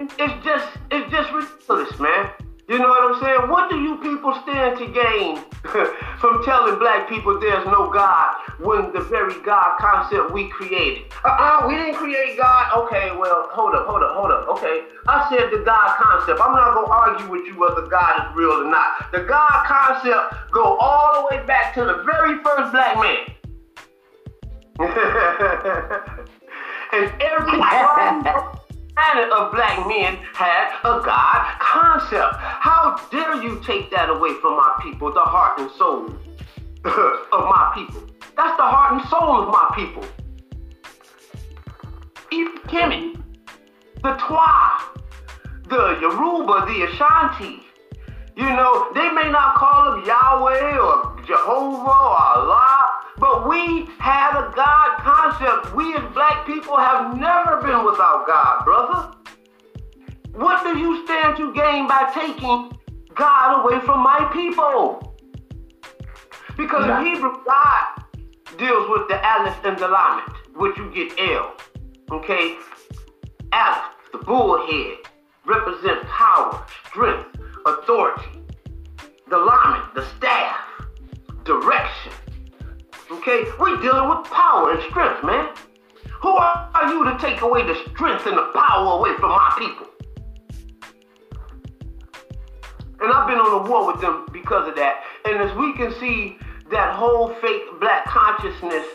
It's 0.00 0.44
just 0.44 0.68
it's 0.90 1.10
just 1.10 1.32
ridiculous, 1.32 1.98
man. 1.98 2.30
You 2.72 2.78
know 2.78 2.88
what 2.88 3.04
I'm 3.04 3.20
saying? 3.20 3.50
What 3.50 3.68
do 3.68 3.76
you 3.76 3.98
people 3.98 4.32
stand 4.44 4.78
to 4.78 4.86
gain 4.86 5.36
from 6.18 6.42
telling 6.42 6.78
black 6.78 7.06
people 7.06 7.38
there's 7.38 7.66
no 7.66 7.90
God 7.92 8.34
when 8.60 8.90
the 8.94 9.00
very 9.00 9.38
God 9.42 9.76
concept 9.78 10.32
we 10.32 10.48
created? 10.48 11.12
Uh-uh, 11.22 11.68
we 11.68 11.74
didn't 11.74 11.96
create 11.96 12.38
God. 12.38 12.72
Okay, 12.78 13.14
well, 13.14 13.50
hold 13.52 13.74
up, 13.74 13.84
hold 13.86 14.02
up, 14.02 14.16
hold 14.16 14.32
up. 14.32 14.48
Okay, 14.56 14.84
I 15.06 15.28
said 15.28 15.50
the 15.52 15.62
God 15.62 16.00
concept. 16.00 16.40
I'm 16.40 16.54
not 16.56 16.72
gonna 16.72 16.88
argue 16.88 17.28
with 17.28 17.44
you 17.44 17.60
whether 17.60 17.86
God 17.88 18.30
is 18.30 18.34
real 18.34 18.64
or 18.64 18.64
not. 18.64 19.12
The 19.12 19.20
God 19.20 19.66
concept 19.66 20.50
go 20.50 20.78
all 20.80 21.28
the 21.28 21.36
way 21.36 21.44
back 21.44 21.74
to 21.74 21.84
the 21.84 22.02
very 22.08 22.42
first 22.42 22.72
black 22.72 22.96
man. 22.96 23.28
and 26.92 27.12
every 27.20 27.60
of 29.32 29.52
black 29.52 29.86
men 29.86 30.16
had 30.34 30.70
a 30.84 31.00
God 31.04 31.58
concept. 31.58 32.36
How 32.38 33.00
dare 33.10 33.42
you 33.42 33.60
take 33.66 33.90
that 33.90 34.08
away 34.10 34.34
from 34.40 34.56
my 34.56 34.78
people, 34.82 35.12
the 35.12 35.20
heart 35.20 35.58
and 35.58 35.70
soul 35.72 36.06
of 36.84 37.44
my 37.44 37.72
people? 37.74 38.02
That's 38.36 38.56
the 38.56 38.62
heart 38.62 38.92
and 39.00 39.08
soul 39.10 39.42
of 39.42 39.48
my 39.48 39.72
people. 39.74 40.04
Even 42.30 42.58
Kemet, 42.62 43.22
the 44.02 44.12
Twa, 44.14 44.78
the 45.68 45.98
Yoruba, 46.00 46.64
the 46.66 46.84
Ashanti. 46.90 47.62
You 48.34 48.44
know, 48.48 48.90
they 48.94 49.10
may 49.10 49.30
not 49.30 49.56
call 49.56 49.92
him 49.94 50.06
Yahweh 50.06 50.78
or 50.78 51.20
Jehovah 51.26 51.90
or 51.90 52.16
Allah, 52.38 52.91
but 53.18 53.48
we 53.48 53.88
have 53.98 54.34
a 54.34 54.52
God 54.54 54.98
concept. 54.98 55.74
We 55.74 55.94
as 55.94 56.12
black 56.12 56.46
people 56.46 56.76
have 56.76 57.16
never 57.16 57.60
been 57.60 57.84
without 57.84 58.26
God, 58.26 58.64
brother. 58.64 59.16
What 60.34 60.62
do 60.64 60.78
you 60.78 61.04
stand 61.04 61.36
to 61.36 61.52
gain 61.52 61.86
by 61.86 62.10
taking 62.14 62.72
God 63.14 63.62
away 63.62 63.80
from 63.80 64.00
my 64.00 64.30
people? 64.32 65.14
Because 66.56 66.84
in 66.84 67.06
Hebrew, 67.06 67.32
God 67.44 68.04
deals 68.58 68.88
with 68.88 69.08
the 69.08 69.20
Aleph 69.26 69.64
and 69.64 69.78
the 69.78 69.88
Lamed, 69.88 70.56
which 70.56 70.76
you 70.76 70.90
get 70.94 71.18
L. 71.18 71.54
Okay? 72.10 72.56
Aleph, 73.52 73.84
the 74.12 74.18
bullhead, 74.18 74.98
represents 75.44 76.06
power, 76.08 76.64
strength, 76.88 77.38
authority. 77.66 78.42
The 79.28 79.38
Lamed, 79.38 79.84
the 79.94 80.06
staff, 80.16 80.56
direction. 81.44 82.12
Okay? 83.18 83.44
We're 83.58 83.80
dealing 83.80 84.08
with 84.08 84.24
power 84.30 84.72
and 84.72 84.82
strength, 84.90 85.24
man. 85.24 85.54
Who 86.22 86.30
are 86.30 86.70
you 86.86 87.04
to 87.04 87.18
take 87.18 87.40
away 87.42 87.66
the 87.66 87.74
strength 87.90 88.26
and 88.26 88.36
the 88.36 88.50
power 88.54 88.98
away 88.98 89.16
from 89.18 89.30
my 89.30 89.54
people? 89.58 89.86
And 93.00 93.12
I've 93.12 93.26
been 93.26 93.38
on 93.38 93.66
a 93.66 93.70
war 93.70 93.92
with 93.92 94.00
them 94.00 94.26
because 94.32 94.68
of 94.68 94.76
that. 94.76 95.02
And 95.24 95.36
as 95.42 95.56
we 95.56 95.72
can 95.74 95.92
see, 95.98 96.38
that 96.70 96.94
whole 96.94 97.34
fake 97.40 97.62
black 97.80 98.04
consciousness 98.06 98.86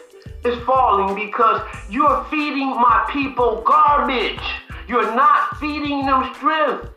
is 0.46 0.58
falling 0.66 1.14
because 1.16 1.62
you're 1.90 2.26
feeding 2.32 2.70
my 2.70 3.06
people 3.12 3.62
garbage. 3.66 4.40
You're 4.88 5.14
not 5.14 5.58
feeding 5.60 6.06
them 6.06 6.34
strength. 6.36 6.90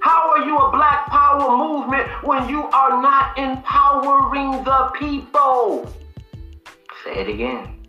How 0.00 0.30
are 0.32 0.44
you 0.44 0.58
a 0.58 0.70
black 0.70 1.06
power 1.06 1.56
movement 1.56 2.06
when 2.22 2.48
you 2.48 2.64
are 2.64 3.00
not 3.00 3.38
empowering 3.38 4.62
the 4.64 4.90
people? 4.98 5.90
Say 7.04 7.20
it 7.20 7.28
again. 7.28 7.86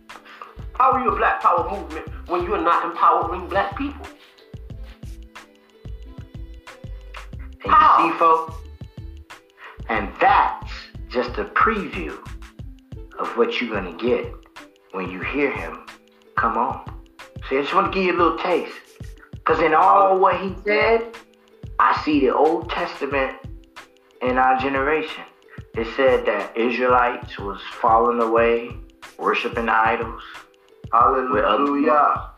How 0.74 0.92
are 0.92 1.02
you 1.02 1.10
a 1.10 1.16
black 1.16 1.40
power 1.40 1.70
movement 1.70 2.08
when 2.28 2.44
you're 2.44 2.60
not 2.60 2.84
empowering 2.84 3.48
black 3.48 3.76
people? 3.76 4.06
And 7.64 7.72
you 7.72 8.12
see, 8.12 8.18
folks, 8.18 8.54
and 9.88 10.12
that's 10.20 10.72
just 11.08 11.38
a 11.38 11.44
preview 11.44 12.18
of 13.18 13.36
what 13.36 13.60
you're 13.60 13.70
gonna 13.70 13.96
get 13.96 14.32
when 14.92 15.10
you 15.10 15.20
hear 15.20 15.50
him 15.50 15.84
come 16.44 16.58
on. 16.58 16.84
See, 17.48 17.56
I 17.56 17.62
just 17.62 17.74
want 17.74 17.92
to 17.92 17.98
give 17.98 18.06
you 18.06 18.16
a 18.16 18.20
little 18.20 18.38
taste. 18.38 18.74
Because 19.32 19.60
in 19.60 19.74
all 19.74 20.12
oh. 20.12 20.18
what 20.18 20.40
he 20.40 20.54
said, 20.64 21.16
I 21.78 22.00
see 22.04 22.20
the 22.20 22.34
Old 22.34 22.70
Testament 22.70 23.36
in 24.22 24.38
our 24.38 24.58
generation. 24.58 25.24
It 25.74 25.86
said 25.96 26.26
that 26.26 26.56
Israelites 26.56 27.38
was 27.38 27.60
falling 27.80 28.20
away, 28.20 28.70
worshiping 29.24 29.70
idols. 29.70 30.22
Hallelujah. 30.92 32.30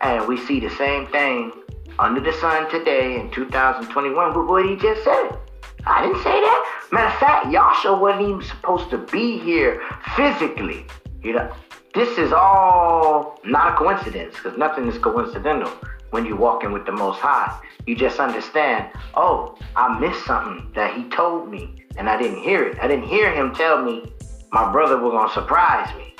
And 0.00 0.28
we 0.28 0.36
see 0.46 0.60
the 0.60 0.70
same 0.70 1.08
thing 1.08 1.52
under 1.98 2.20
the 2.20 2.32
sun 2.34 2.70
today 2.70 3.20
in 3.20 3.30
2021 3.32 4.38
with 4.38 4.46
what 4.46 4.64
he 4.64 4.76
just 4.76 5.02
said. 5.02 5.38
I 5.86 6.02
didn't 6.06 6.22
say 6.22 6.40
that. 6.40 6.88
Matter 6.92 7.12
of 7.12 7.18
fact, 7.18 7.52
Yasha 7.52 7.94
wasn't 7.94 8.28
even 8.28 8.42
supposed 8.42 8.90
to 8.90 8.98
be 8.98 9.38
here 9.38 9.82
physically. 10.14 10.86
You 11.22 11.32
know, 11.34 11.52
this 11.94 12.16
is 12.16 12.32
all 12.32 13.40
not 13.44 13.74
a 13.74 13.76
coincidence 13.76 14.36
because 14.36 14.56
nothing 14.56 14.86
is 14.86 14.96
coincidental 14.98 15.70
when 16.10 16.24
you're 16.24 16.36
walking 16.36 16.70
with 16.72 16.86
the 16.86 16.92
Most 16.92 17.18
High. 17.18 17.60
You 17.86 17.96
just 17.96 18.20
understand, 18.20 18.88
oh, 19.14 19.58
I 19.74 19.98
missed 19.98 20.24
something 20.24 20.70
that 20.74 20.96
He 20.96 21.04
told 21.08 21.50
me 21.50 21.84
and 21.96 22.08
I 22.08 22.16
didn't 22.16 22.38
hear 22.38 22.64
it. 22.68 22.78
I 22.80 22.86
didn't 22.86 23.08
hear 23.08 23.34
Him 23.34 23.52
tell 23.52 23.82
me 23.82 24.12
my 24.54 24.70
brother 24.70 24.96
was 24.98 25.32
to 25.34 25.40
surprise 25.40 25.92
me. 25.96 26.14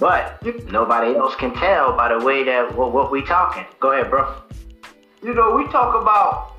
But 0.00 0.42
nobody 0.72 1.14
else 1.14 1.34
can 1.36 1.52
tell 1.54 1.94
by 1.94 2.08
the 2.08 2.24
way 2.24 2.42
that 2.44 2.74
what, 2.74 2.92
what 2.92 3.12
we 3.12 3.22
talking. 3.22 3.66
Go 3.80 3.92
ahead, 3.92 4.10
bro. 4.10 4.34
You 5.22 5.34
know, 5.34 5.54
we 5.54 5.64
talk 5.70 6.00
about 6.00 6.54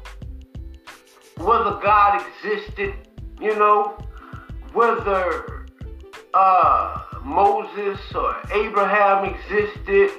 whether 1.37 1.79
God 1.81 2.21
existed, 2.21 2.93
you 3.41 3.55
know, 3.55 3.97
whether 4.73 5.65
uh, 6.35 7.01
Moses 7.23 7.99
or 8.13 8.37
Abraham 8.53 9.25
existed. 9.25 10.11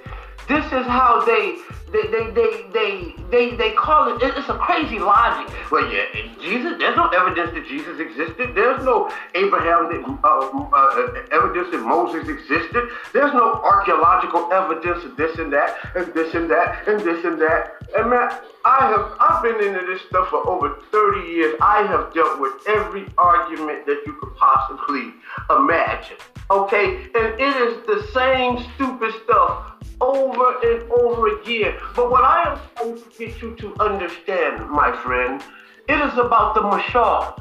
This 0.49 0.65
is 0.67 0.87
how 0.87 1.25
they 1.25 1.59
they 1.93 2.03
they 2.09 2.31
they 2.31 2.65
they 2.73 3.15
they, 3.31 3.57
they 3.57 3.73
call 3.73 4.15
it. 4.15 4.23
It's 4.23 4.49
a 4.49 4.59
crazy 4.59 4.99
logic. 4.99 5.55
Well, 5.71 5.91
yeah, 5.93 6.05
Jesus. 6.41 6.75
There's 6.79 6.97
no 6.97 7.09
evidence 7.09 7.53
that 7.55 7.67
Jesus 7.69 8.01
existed. 8.01 8.55
There's 8.55 8.83
no 8.85 9.11
Abraham 9.35 10.19
uh, 10.23 10.29
uh, 10.29 11.23
evidence 11.33 11.71
that 11.71 11.83
Moses 11.83 12.29
existed. 12.29 12.89
There's 13.13 13.33
no 13.33 13.55
archaeological 13.63 14.53
evidence 14.53 15.05
of 15.05 15.17
this 15.17 15.39
and 15.39 15.53
that 15.53 15.77
and 15.95 16.13
this 16.13 16.35
and 16.35 16.51
that 16.51 16.89
and 16.89 17.01
this 17.01 17.25
and 17.25 17.41
that. 17.41 17.75
And 17.97 18.11
man, 18.11 18.31
I 18.65 18.89
have 18.91 19.17
I've 19.21 19.43
been 19.43 19.63
into 19.63 19.87
this 19.87 20.03
stuff 20.09 20.29
for 20.29 20.47
over 20.49 20.79
30 20.91 21.29
years. 21.29 21.55
I 21.61 21.83
have 21.87 22.13
dealt 22.13 22.41
with 22.41 22.53
every 22.69 23.07
argument 23.17 23.87
that 23.87 24.03
you 24.07 24.15
could 24.21 24.35
possibly 24.37 25.15
imagine. 25.51 26.17
Okay, 26.51 27.09
and 27.15 27.41
it 27.41 27.57
is 27.57 27.87
the 27.87 28.07
same 28.13 28.59
stupid 28.75 29.13
stuff 29.25 29.77
over 30.01 30.59
and 30.63 30.91
over 30.93 31.41
again. 31.41 31.76
But 31.95 32.11
what 32.11 32.25
I 32.25 32.53
am 32.53 32.59
trying 32.77 32.97
to 32.97 33.19
get 33.19 33.43
you 33.43 33.57
to 33.57 33.75
understand, 33.81 34.69
my 34.71 34.93
friend, 35.03 35.43
it 35.89 36.01
is 36.01 36.19
about 36.19 36.55
the 36.55 36.63
mashal. 36.63 37.41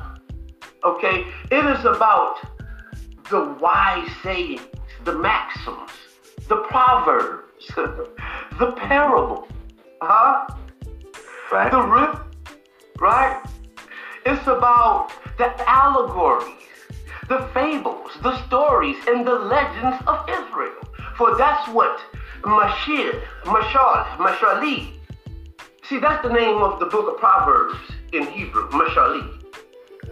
Okay? 0.83 1.25
It 1.51 1.65
is 1.65 1.85
about 1.85 2.37
the 3.29 3.57
wise 3.59 4.09
sayings, 4.21 4.61
the 5.03 5.13
maxims, 5.13 5.91
the 6.47 6.57
proverbs, 6.57 7.67
the 7.75 8.73
parable. 8.77 9.47
Huh? 10.01 10.47
Right. 11.51 11.71
The 11.71 11.81
rip, 11.81 12.35
right? 12.99 13.41
It's 14.25 14.47
about 14.47 15.11
the 15.37 15.53
allegories, 15.69 16.53
the 17.29 17.49
fables, 17.53 18.11
the 18.21 18.43
stories, 18.47 18.97
and 19.07 19.25
the 19.25 19.35
legends 19.35 20.03
of 20.07 20.27
Israel. 20.27 20.73
For 21.17 21.37
that's 21.37 21.67
what 21.69 21.99
Mashir, 22.45 23.23
Mashal, 23.43 24.05
Mashali. 24.17 24.91
See, 25.83 25.99
that's 25.99 26.25
the 26.25 26.31
name 26.31 26.61
of 26.61 26.79
the 26.79 26.85
book 26.85 27.13
of 27.13 27.19
Proverbs 27.19 27.75
in 28.13 28.27
Hebrew, 28.27 28.69
Mashali. 28.69 29.41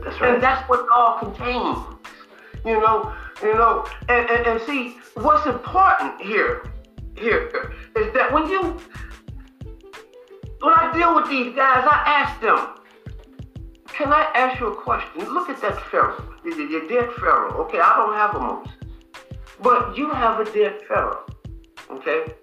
That's 0.03 0.19
right. 0.19 0.33
And 0.33 0.43
that's 0.43 0.67
what 0.67 0.79
it 0.79 0.87
all 0.91 1.19
contains. 1.19 1.77
You 2.65 2.79
know, 2.79 3.13
you 3.41 3.53
know, 3.53 3.85
and, 4.09 4.29
and, 4.29 4.47
and 4.47 4.61
see, 4.61 4.97
what's 5.13 5.45
important 5.45 6.21
here, 6.21 6.71
here, 7.15 7.73
is 7.95 8.11
that 8.13 8.33
when 8.33 8.47
you, 8.49 8.79
when 10.59 10.73
I 10.73 10.91
deal 10.93 11.15
with 11.15 11.29
these 11.29 11.55
guys, 11.55 11.85
I 11.87 12.03
ask 12.05 12.41
them, 12.41 12.77
can 13.87 14.11
I 14.11 14.23
ask 14.33 14.59
you 14.59 14.67
a 14.67 14.75
question? 14.75 15.31
Look 15.31 15.49
at 15.49 15.61
that 15.61 15.79
Pharaoh, 15.91 16.33
your 16.43 16.87
dead 16.87 17.11
Pharaoh. 17.19 17.53
Okay, 17.65 17.79
I 17.79 17.95
don't 17.95 18.15
have 18.15 18.35
a 18.35 18.39
Moses, 18.39 18.73
but 19.61 19.95
you 19.95 20.09
have 20.09 20.39
a 20.39 20.51
dead 20.51 20.81
Pharaoh. 20.87 21.25
Okay? 21.97 22.33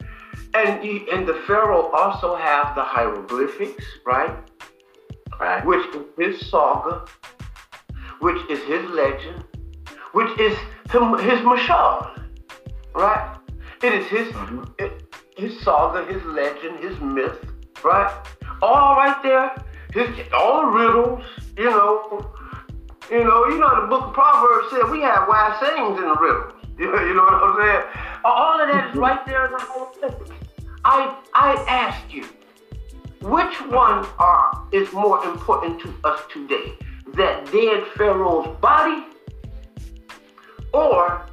And 0.55 0.85
you, 0.85 1.07
and 1.13 1.27
the 1.27 1.35
Pharaoh 1.47 1.91
also 1.93 2.35
have 2.35 2.75
the 2.75 2.83
hieroglyphics, 2.83 3.85
right? 4.05 4.37
Right. 5.39 5.65
Which 5.65 5.87
is 5.95 6.03
his 6.19 6.51
saga, 6.51 7.07
which 8.21 8.41
is 8.51 8.61
his 8.65 8.85
legend, 8.91 9.45
which 10.13 10.39
is 10.39 10.57
him, 10.91 11.17
his 11.19 11.41
mashal, 11.41 11.97
right? 12.95 13.37
It 13.83 13.95
is 13.95 14.07
his 14.07 14.29
Mhm. 14.35 14.69
it- 14.79 14.97
his 15.37 15.59
saga, 15.61 16.05
his 16.13 16.23
legend, 16.25 16.81
his 16.81 16.99
myth, 17.01 17.39
right? 17.83 18.13
All 18.61 18.97
right 18.97 19.23
there. 19.23 19.55
His 19.95 20.09
all 20.35 20.61
the 20.61 20.67
riddles, 20.67 21.25
you 21.57 21.71
know. 21.71 22.27
You 23.11 23.25
know, 23.25 23.47
you 23.49 23.59
know 23.59 23.81
the 23.81 23.87
book 23.89 24.03
of 24.09 24.13
Proverbs 24.15 24.69
said 24.71 24.89
we 24.91 25.01
have 25.01 25.27
wise 25.27 25.59
sayings 25.59 25.99
in 25.99 26.07
the 26.07 26.15
riddles. 26.15 26.60
You 26.81 26.87
know, 26.87 27.25
what 27.25 27.35
I'm 27.35 27.61
saying? 27.61 27.83
All 28.25 28.59
of 28.59 28.69
that 28.69 28.88
is 28.90 28.97
right 28.97 29.27
there 29.27 29.45
in 29.45 29.53
the 29.53 29.59
whole 29.59 29.87
thing. 29.87 30.14
I 30.83 31.14
I 31.35 31.53
ask 31.69 32.11
you, 32.11 32.25
which 33.21 33.61
one 33.69 34.07
are 34.19 34.66
is 34.73 34.90
more 34.95 35.23
important 35.27 35.79
to 35.83 35.95
us 36.05 36.23
today? 36.33 36.79
That 37.12 37.53
dead 37.53 37.85
Pharaoh's 37.97 38.59
body 38.62 39.05
or 40.73 41.27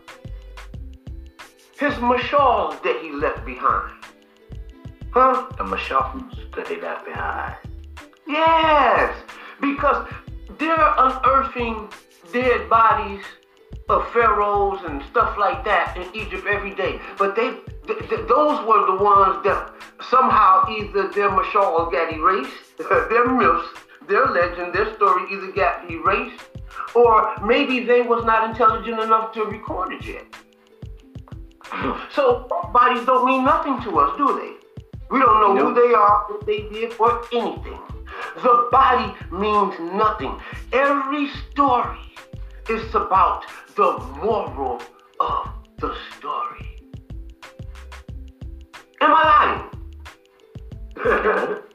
his 1.79 1.93
mashal 1.93 2.83
that 2.83 2.99
he 3.01 3.13
left 3.13 3.45
behind? 3.45 3.93
Huh? 5.11 5.47
The 5.57 5.63
mashals 5.63 6.53
that 6.55 6.67
he 6.67 6.81
left 6.81 7.05
behind. 7.05 7.55
Yes, 8.27 9.15
because 9.61 10.09
they're 10.59 10.93
unearthing 10.97 11.87
dead 12.33 12.69
bodies 12.69 13.23
of 13.89 14.11
pharaohs 14.11 14.81
and 14.85 15.01
stuff 15.09 15.37
like 15.37 15.63
that 15.63 15.95
in 15.95 16.03
Egypt 16.15 16.45
every 16.47 16.75
day. 16.75 16.99
But 17.17 17.35
they, 17.35 17.51
th- 17.87 18.09
th- 18.09 18.27
those 18.27 18.65
were 18.67 18.85
the 18.85 19.01
ones 19.01 19.43
that 19.43 19.73
somehow 20.09 20.67
either 20.69 21.07
their 21.09 21.29
mashal 21.29 21.91
got 21.91 22.13
erased, 22.13 22.77
their 23.09 23.27
myths, 23.29 23.67
their 24.07 24.25
legend, 24.25 24.73
their 24.73 24.93
story 24.95 25.23
either 25.31 25.51
got 25.51 25.89
erased, 25.89 26.43
or 26.95 27.35
maybe 27.45 27.83
they 27.85 28.01
was 28.01 28.25
not 28.25 28.49
intelligent 28.49 28.99
enough 28.99 29.33
to 29.33 29.43
record 29.43 29.93
it 29.93 30.05
yet. 30.05 30.25
So 32.13 32.47
bodies 32.73 33.05
don't 33.05 33.25
mean 33.25 33.43
nothing 33.43 33.79
to 33.83 33.99
us, 33.99 34.17
do 34.17 34.27
they? 34.39 34.57
We 35.11 35.19
don't 35.19 35.55
know 35.55 35.67
who 35.67 35.73
they 35.73 35.93
are, 35.93 36.25
what 36.27 36.45
they 36.45 36.67
did, 36.69 36.93
or 36.99 37.23
anything. 37.33 37.79
The 38.41 38.67
body 38.71 39.13
means 39.31 39.75
nothing. 39.93 40.39
Every 40.73 41.29
story 41.51 41.99
is 42.69 42.93
about 42.93 43.43
the 43.75 43.97
moral 44.21 44.81
of 45.19 45.49
the 45.79 45.95
story. 46.17 46.79
Am 49.01 49.11
I 49.13 49.23
lying? 49.33 49.69
No. 50.95 51.63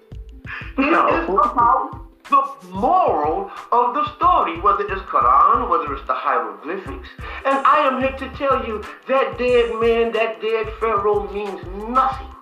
It 0.78 0.88
is 0.88 1.28
about 1.28 2.02
the 2.30 2.42
moral 2.70 3.50
of 3.72 3.94
the 3.94 4.04
story, 4.16 4.58
whether 4.60 4.84
it's 4.90 5.02
Quran, 5.02 5.68
whether 5.68 5.94
it's 5.94 6.06
the 6.06 6.14
hieroglyphics. 6.14 7.08
And 7.44 7.58
I 7.66 7.86
am 7.86 8.00
here 8.00 8.12
to 8.12 8.36
tell 8.36 8.66
you 8.66 8.82
that 9.08 9.38
dead 9.38 9.74
man, 9.80 10.12
that 10.12 10.40
dead 10.40 10.66
pharaoh 10.80 11.30
means 11.32 11.60
nothing 11.88 12.34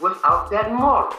without 0.00 0.50
that 0.50 0.72
moral. 0.72 1.14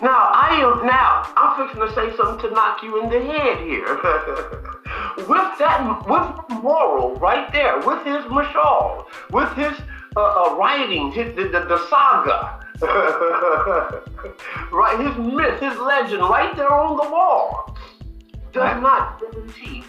Now 0.00 0.30
I 0.32 0.60
am 0.62 0.86
now 0.86 1.32
I'm 1.36 1.66
fixing 1.66 1.86
to 1.86 1.94
say 1.94 2.16
something 2.16 2.48
to 2.48 2.54
knock 2.54 2.82
you 2.82 3.02
in 3.02 3.08
the 3.10 3.20
head 3.20 3.58
here. 3.66 4.72
with 5.16 5.58
that 5.58 6.04
with 6.06 6.62
moral 6.62 7.14
right 7.16 7.50
there, 7.52 7.78
with 7.78 8.04
his 8.04 8.24
mashal, 8.26 9.06
with 9.30 9.50
his 9.54 9.72
uh, 10.16 10.20
uh, 10.20 10.56
writings, 10.56 11.14
his, 11.14 11.34
the, 11.34 11.44
the, 11.44 11.60
the 11.60 11.88
saga, 11.88 12.60
right? 14.72 14.98
His 15.00 15.16
myth, 15.16 15.60
his 15.60 15.76
legend, 15.78 16.22
right 16.22 16.54
there 16.56 16.72
on 16.72 16.96
the 16.96 17.10
wall, 17.10 17.76
does 18.52 18.82
not 18.82 19.20
guarantee 19.20 19.84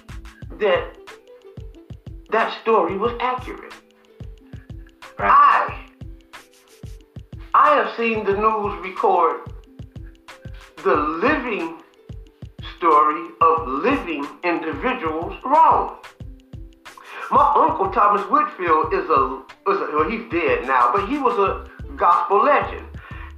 that 0.60 0.98
that 2.30 2.62
story 2.62 2.98
was 2.98 3.14
accurate. 3.20 3.74
Right. 5.20 5.30
I 5.30 5.88
I 7.54 7.76
have 7.76 7.96
seen 7.98 8.24
the 8.24 8.34
news 8.34 8.80
record 8.84 9.52
the 10.84 10.96
living 10.96 11.82
story 12.78 13.30
of 13.42 13.68
living 13.68 14.28
individuals 14.44 15.36
wrong. 15.44 15.98
My 17.30 17.54
uncle 17.56 17.92
Thomas 17.92 18.22
Whitfield 18.30 18.94
is 18.94 19.10
a, 19.10 19.44
is 19.70 19.82
a 19.82 19.92
well, 19.94 20.10
he's 20.10 20.30
dead 20.32 20.66
now, 20.66 20.92
but 20.94 21.10
he 21.10 21.18
was 21.18 21.38
a 21.38 21.70
gospel 21.96 22.44
legend. 22.44 22.86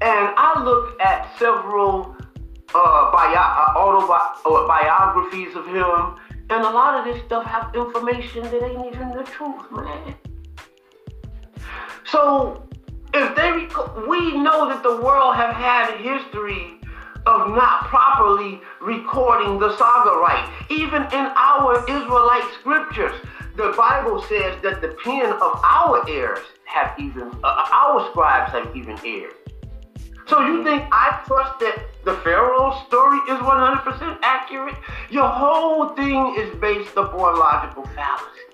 And 0.02 0.34
I 0.38 0.62
looked 0.64 1.02
at 1.02 1.28
several 1.40 2.16
uh, 2.76 3.12
bio, 3.12 3.36
uh, 3.36 4.46
autobiographies 4.46 5.56
of 5.56 5.66
him, 5.66 6.18
and 6.52 6.64
a 6.64 6.70
lot 6.70 6.96
of 6.96 7.14
this 7.14 7.24
stuff 7.26 7.46
have 7.46 7.74
information 7.74 8.44
that 8.44 8.64
ain't 8.64 8.94
even 8.94 9.12
the 9.12 9.24
truth, 9.24 9.72
man. 9.72 10.16
So 12.06 12.68
if 13.14 13.36
they 13.36 13.52
we 14.08 14.38
know 14.38 14.70
that 14.70 14.84
the 14.84 15.02
world 15.02 15.36
have 15.36 15.56
had 15.56 15.98
history 15.98 16.79
of 17.30 17.56
not 17.56 17.86
properly 17.86 18.60
recording 18.82 19.60
the 19.60 19.78
saga 19.78 20.18
right. 20.18 20.50
Even 20.72 21.04
in 21.04 21.32
our 21.36 21.80
Israelite 21.88 22.52
scriptures, 22.60 23.14
the 23.56 23.74
Bible 23.78 24.22
says 24.24 24.60
that 24.64 24.82
the 24.82 24.96
pen 25.04 25.32
of 25.34 25.62
our 25.64 26.10
heirs 26.10 26.40
have 26.66 26.98
even 26.98 27.32
uh, 27.44 27.70
our 27.72 28.10
scribes 28.10 28.52
have 28.52 28.76
even 28.76 28.98
erred. 29.06 29.36
So 30.28 30.42
you 30.42 30.64
think 30.64 30.88
I 30.92 31.22
trust 31.26 31.60
that 31.60 31.86
the 32.04 32.16
Pharaoh 32.24 32.84
story 32.88 33.18
is 33.30 33.40
100% 33.40 34.20
accurate? 34.22 34.76
Your 35.10 35.28
whole 35.28 35.90
thing 35.90 36.36
is 36.38 36.56
based 36.60 36.96
upon 36.98 37.38
logical 37.38 37.86
fallacy. 37.96 38.50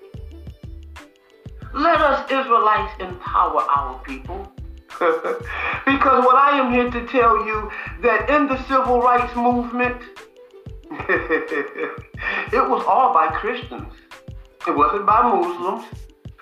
Let 1.74 2.00
us 2.00 2.30
Israelites 2.30 2.92
empower 3.00 3.60
our 3.62 3.98
people. 4.00 4.50
Because 4.98 6.24
what 6.24 6.36
I 6.36 6.58
am 6.58 6.72
here 6.72 6.90
to 6.90 7.06
tell 7.06 7.44
you 7.46 7.70
that 8.02 8.28
in 8.30 8.46
the 8.48 8.56
civil 8.66 9.00
rights 9.00 9.34
movement, 9.36 10.00
it 10.90 12.68
was 12.70 12.84
all 12.86 13.12
by 13.12 13.28
Christians. 13.28 13.92
It 14.66 14.74
wasn't 14.76 15.06
by 15.06 15.22
Muslims. 15.22 15.84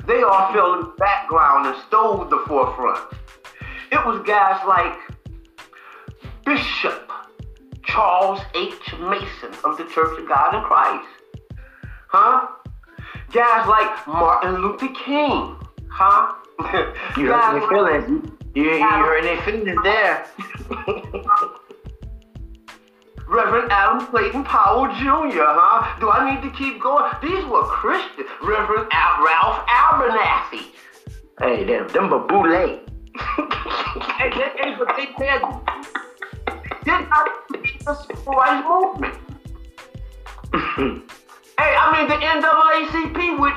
They 0.06 0.22
all 0.22 0.52
fell 0.52 0.74
in 0.74 0.80
the 0.82 0.92
background 0.98 1.66
and 1.66 1.76
stole 1.88 2.24
the 2.26 2.42
forefront. 2.46 3.12
It 3.92 4.04
was 4.06 4.22
guys 4.26 4.60
like 4.66 4.96
Bishop 6.44 7.10
Charles 7.86 8.40
H. 8.54 8.92
Mason 9.00 9.54
of 9.64 9.76
the 9.78 9.84
Church 9.94 10.18
of 10.18 10.28
God 10.28 10.54
in 10.54 10.62
Christ. 10.62 11.08
Huh? 12.08 12.46
Guys 13.32 13.68
like 13.68 14.06
Martin 14.06 14.62
Luther 14.62 14.88
King. 15.04 15.56
Huh? 15.90 16.34
You 17.16 17.28
Guys 17.28 17.60
like- 17.60 17.68
feelings. 17.68 18.30
You, 18.54 18.62
you, 18.62 18.74
you 18.74 18.80
hurt 18.80 19.22
their 19.22 19.82
there. 19.82 20.26
Reverend 23.26 23.72
Adam 23.72 24.06
Clayton 24.06 24.44
Powell 24.44 24.86
Jr., 24.94 25.42
huh? 25.42 25.98
Do 25.98 26.10
I 26.10 26.34
need 26.34 26.42
to 26.48 26.50
keep 26.56 26.80
going? 26.80 27.10
These 27.22 27.44
were 27.46 27.64
Christians. 27.64 28.28
Reverend 28.42 28.86
Al- 28.92 29.24
Ralph 29.24 29.66
Abernathy. 29.66 30.70
Hey, 31.40 31.64
them, 31.64 31.88
them 31.88 32.08
babule. 32.10 32.80
Hey, 34.18 34.30
they, 34.30 34.50
hey, 34.58 34.74
but 34.78 34.88
they 34.96 35.08
said 35.18 35.40
did 36.84 37.08
not 37.08 37.28
defeat 37.50 37.84
the 37.84 37.94
civil 37.94 38.32
rights 38.34 38.66
movement. 38.68 39.14
Hey, 41.56 41.72
I 41.78 41.86
mean 41.94 42.08
the 42.08 42.16
NAACP, 42.16 43.38
which 43.38 43.54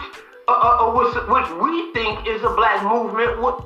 uh, 0.47 0.51
uh, 0.51 0.86
uh, 0.86 0.93
was, 0.93 1.15
which 1.27 1.49
we 1.60 1.91
think 1.93 2.27
is 2.27 2.43
a 2.43 2.53
black 2.53 2.83
movement, 2.83 3.41
what 3.41 3.65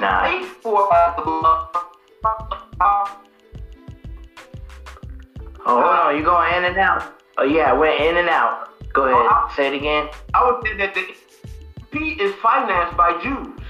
Not. 0.00 0.22
by 0.62 1.14
the 1.16 1.22
uh, 2.80 3.16
Oh, 5.66 5.80
hold 5.82 5.84
on, 5.84 6.16
you 6.16 6.24
going 6.24 6.54
in 6.54 6.64
and 6.64 6.78
out. 6.78 7.20
Oh 7.36 7.44
yeah, 7.44 7.78
we're 7.78 7.94
in 7.94 8.16
and 8.16 8.28
out. 8.28 8.70
Go 8.92 9.04
ahead, 9.04 9.54
say 9.54 9.68
it 9.68 9.74
again. 9.74 10.08
I 10.34 10.50
would 10.50 10.66
say 10.66 10.76
that 10.78 10.94
the 10.94 11.04
P 11.92 12.12
is 12.20 12.34
financed 12.36 12.96
by 12.96 13.20
Jews. 13.22 13.60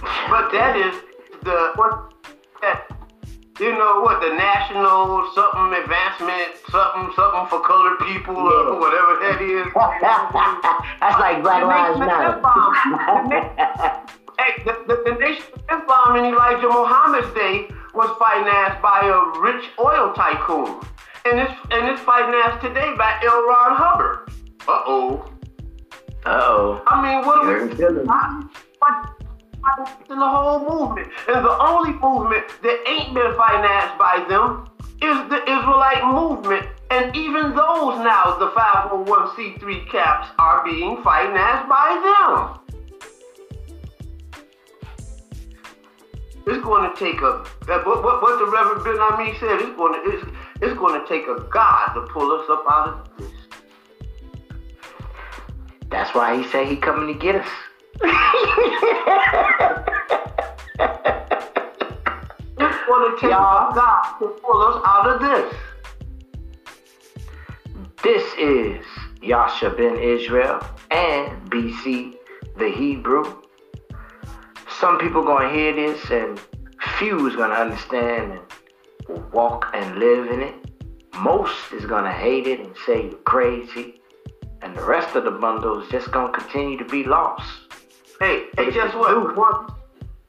But 0.00 0.50
that 0.52 0.76
is 0.76 0.94
the 1.44 1.72
what 1.76 2.14
that 2.62 2.88
you 3.60 3.72
know 3.72 4.00
what 4.00 4.20
the 4.22 4.34
national 4.34 5.30
something 5.34 5.78
advancement 5.78 6.56
something 6.70 7.12
something 7.14 7.46
for 7.50 7.60
colored 7.60 7.98
people 8.00 8.36
or 8.36 8.80
whatever 8.80 9.18
that 9.20 9.42
is. 9.42 9.66
That's 11.00 11.20
like 11.20 11.42
Black 11.42 11.62
Lives 11.62 11.98
Nation 11.98 12.24
of 12.24 12.38
Islam. 12.38 13.28
Matter. 13.28 14.02
Hey, 14.38 14.62
the, 14.64 14.84
the, 14.86 15.02
the 15.10 15.18
Nation 15.18 15.44
of 15.54 15.82
Islam 15.82 16.16
in 16.16 16.24
Elijah 16.32 16.68
Muhammad's 16.68 17.32
day 17.34 17.68
was 17.94 18.10
financed 18.18 18.80
by 18.82 19.04
a 19.04 19.40
rich 19.40 19.64
oil 19.78 20.12
tycoon. 20.14 20.80
And 21.24 21.38
it's, 21.38 21.52
and 21.70 21.88
it's 21.88 22.00
financed 22.02 22.64
today 22.64 22.94
by 22.96 23.20
L. 23.24 23.46
Ron 23.46 23.76
Hubbard. 23.76 24.30
Uh 24.66 24.82
oh. 24.86 25.32
Uh-oh. 26.24 26.82
I 26.86 27.02
mean, 27.02 27.26
what 27.26 27.44
are 27.44 27.64
we 27.64 27.72
in 30.10 30.18
the 30.18 30.28
whole 30.28 30.60
movement? 30.60 31.08
And 31.28 31.44
the 31.44 31.56
only 31.58 31.92
movement 31.94 32.44
that 32.62 32.84
ain't 32.88 33.14
been 33.14 33.34
financed 33.36 33.98
by 33.98 34.24
them 34.28 34.68
is 35.02 35.18
the 35.28 35.42
Israelite 35.42 36.04
movement. 36.06 36.66
And 36.90 37.14
even 37.16 37.54
those 37.54 37.98
now, 38.04 38.36
the 38.38 38.50
501c3 38.54 39.90
caps, 39.90 40.28
are 40.38 40.64
being 40.64 41.02
financed 41.02 41.68
by 41.68 41.98
them. 42.02 42.61
It's 46.44 46.64
going 46.64 46.90
to 46.90 46.98
take 46.98 47.20
a 47.20 47.44
what, 47.66 48.02
what, 48.04 48.22
what 48.22 48.38
the 48.38 48.46
Reverend 48.46 48.84
Ben 48.84 48.96
Ammi 48.96 49.38
said. 49.38 49.60
It's 49.60 49.76
going 49.76 49.92
to 49.94 50.10
it's, 50.10 50.24
it's 50.60 50.78
going 50.78 51.00
to 51.00 51.06
take 51.08 51.28
a 51.28 51.40
God 51.50 51.94
to 51.94 52.02
pull 52.12 52.32
us 52.32 52.48
up 52.50 52.64
out 52.68 52.88
of 52.88 53.18
this. 53.18 53.30
That's 55.88 56.14
why 56.14 56.36
he 56.36 56.48
said 56.48 56.66
he 56.66 56.76
coming 56.76 57.12
to 57.12 57.18
get 57.18 57.36
us. 57.36 57.48
It's 62.58 62.86
going 62.86 63.14
to 63.14 63.20
take 63.20 63.30
a 63.30 63.72
God 63.74 64.18
to 64.18 64.28
pull 64.42 64.62
us 64.62 64.82
out 64.84 65.08
of 65.08 65.20
this. 65.20 65.54
This 68.02 68.24
is 68.38 68.84
Yasha 69.22 69.70
ben 69.70 69.96
Israel 69.98 70.60
and 70.90 71.50
BC 71.50 72.16
the 72.56 72.68
Hebrew. 72.68 73.41
Some 74.82 74.98
people 74.98 75.22
gonna 75.22 75.54
hear 75.54 75.72
this 75.72 76.10
and 76.10 76.38
few 76.98 77.24
is 77.28 77.36
gonna 77.36 77.54
understand 77.54 78.32
and 78.32 78.40
walk 79.32 79.70
and 79.74 80.00
live 80.00 80.28
in 80.28 80.40
it. 80.40 80.56
Most 81.14 81.72
is 81.72 81.86
gonna 81.86 82.10
hate 82.10 82.48
it 82.48 82.58
and 82.58 82.74
say 82.84 83.04
you're 83.04 83.14
crazy. 83.18 84.00
And 84.60 84.76
the 84.76 84.82
rest 84.82 85.14
of 85.14 85.22
the 85.22 85.30
bundle 85.30 85.80
is 85.80 85.88
just 85.88 86.10
gonna 86.10 86.32
continue 86.32 86.76
to 86.78 86.84
be 86.84 87.04
lost. 87.04 87.48
Hey, 88.18 88.46
hey, 88.56 88.72
guess 88.72 88.92
what? 88.96 89.10
The 89.10 89.20
ones, 89.40 89.70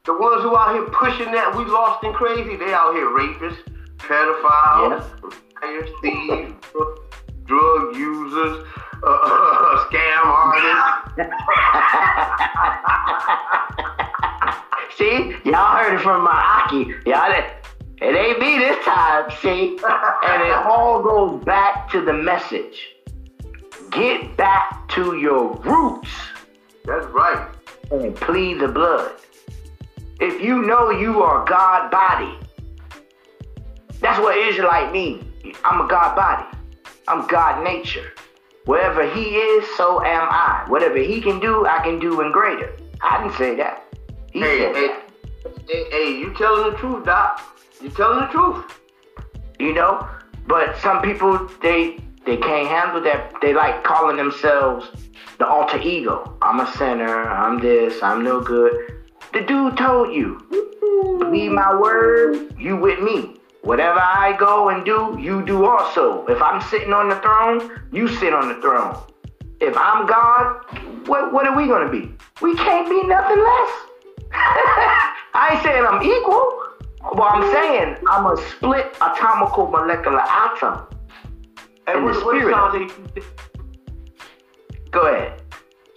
the 0.05 0.13
ones 0.13 0.43
who 0.43 0.55
out 0.55 0.75
here 0.75 0.83
pushing 0.83 1.31
that 1.31 1.55
we 1.57 1.65
lost 1.65 2.03
and 2.03 2.13
crazy, 2.13 2.55
they 2.55 2.75
out 2.75 2.93
here 2.93 3.07
rapists, 3.07 3.57
pedophiles, 3.97 5.03
liars, 5.63 5.89
thieves, 6.03 6.53
drug 7.45 7.95
users, 7.95 8.67
uh, 9.01 9.07
uh, 9.07 9.85
scam 9.89 10.25
artists. 11.17 13.73
See, 14.97 15.35
y'all 15.45 15.77
heard 15.77 15.95
it 15.95 16.01
from 16.01 16.23
my 16.23 16.63
Aki. 16.65 16.93
Y'all, 17.05 17.31
it 17.31 18.15
ain't 18.15 18.39
me 18.39 18.57
this 18.59 18.83
time. 18.85 19.31
See, 19.41 19.77
and 19.83 20.43
it 20.43 20.53
all 20.65 21.01
goes 21.01 21.43
back 21.43 21.89
to 21.91 22.01
the 22.01 22.13
message. 22.13 22.95
Get 23.91 24.37
back 24.37 24.87
to 24.89 25.17
your 25.17 25.53
roots. 25.57 26.09
That's 26.85 27.05
right. 27.07 27.49
And 27.91 28.15
plead 28.15 28.59
the 28.59 28.67
blood. 28.67 29.13
If 30.19 30.41
you 30.41 30.61
know 30.61 30.89
you 30.89 31.23
are 31.23 31.43
God 31.45 31.89
body, 31.89 32.37
that's 33.99 34.19
what 34.19 34.37
Israelite 34.37 34.91
means. 34.91 35.23
I'm 35.63 35.81
a 35.81 35.87
God 35.87 36.15
body. 36.15 36.57
I'm 37.07 37.27
God 37.27 37.63
nature. 37.63 38.11
Wherever 38.65 39.09
he 39.09 39.35
is, 39.37 39.75
so 39.75 40.03
am 40.03 40.27
I. 40.29 40.65
Whatever 40.67 40.97
he 40.97 41.19
can 41.21 41.39
do, 41.39 41.65
I 41.65 41.83
can 41.83 41.99
do 41.99 42.21
in 42.21 42.31
greater. 42.31 42.77
I 43.01 43.21
didn't 43.21 43.37
say 43.37 43.55
that. 43.55 43.82
He 44.33 44.39
hey, 44.39 44.73
hey. 44.73 44.99
Hey, 45.69 45.85
hey, 45.91 46.17
you 46.17 46.33
telling 46.35 46.71
the 46.71 46.77
truth, 46.79 47.05
Doc. 47.05 47.39
You 47.79 47.91
telling 47.91 48.21
the 48.21 48.25
truth. 48.27 48.65
You 49.59 49.75
know? 49.75 50.09
But 50.47 50.75
some 50.79 51.03
people 51.03 51.47
they 51.61 51.99
they 52.25 52.37
can't 52.37 52.67
handle 52.67 52.99
that. 53.03 53.35
They 53.43 53.53
like 53.53 53.83
calling 53.83 54.17
themselves 54.17 54.89
the 55.37 55.45
alter 55.45 55.77
ego. 55.77 56.35
I'm 56.41 56.59
a 56.61 56.73
sinner, 56.73 57.29
I'm 57.29 57.59
this, 57.59 58.01
I'm 58.01 58.23
no 58.23 58.41
good. 58.41 59.03
The 59.33 59.41
dude 59.41 59.77
told 59.77 60.11
you, 60.11 60.39
believe 61.19 61.51
my 61.51 61.79
word, 61.79 62.59
you 62.59 62.75
with 62.75 63.01
me. 63.01 63.37
Whatever 63.61 63.99
I 63.99 64.35
go 64.39 64.69
and 64.69 64.83
do, 64.83 65.15
you 65.21 65.45
do 65.45 65.65
also. 65.65 66.25
If 66.25 66.41
I'm 66.41 66.59
sitting 66.69 66.91
on 66.91 67.07
the 67.07 67.17
throne, 67.17 67.81
you 67.91 68.07
sit 68.07 68.33
on 68.33 68.47
the 68.49 68.59
throne. 68.61 68.99
If 69.61 69.77
I'm 69.77 70.07
God, 70.07 71.07
what, 71.07 71.31
what 71.31 71.47
are 71.47 71.55
we 71.55 71.67
going 71.67 71.85
to 71.85 71.91
be? 71.91 72.13
We 72.41 72.55
can't 72.55 72.89
be 72.89 73.03
nothing 73.07 73.41
less. 73.41 73.92
I 75.33 75.53
ain't 75.53 75.63
saying 75.63 75.85
I'm 75.85 76.01
equal. 76.01 76.63
Well, 77.13 77.29
I'm 77.29 77.51
saying 77.51 77.97
I'm 78.09 78.25
a 78.25 78.37
split 78.49 78.95
atomical 79.01 79.67
molecular 79.67 80.21
atom. 80.21 80.87
And 81.87 81.97
in 81.97 82.03
what, 82.03 82.13
the 82.13 82.25
what 82.25 82.35
spirit. 82.35 82.53
Psalms 82.53 82.75
826? 82.75 83.25
Go 84.91 85.01
ahead. 85.07 85.41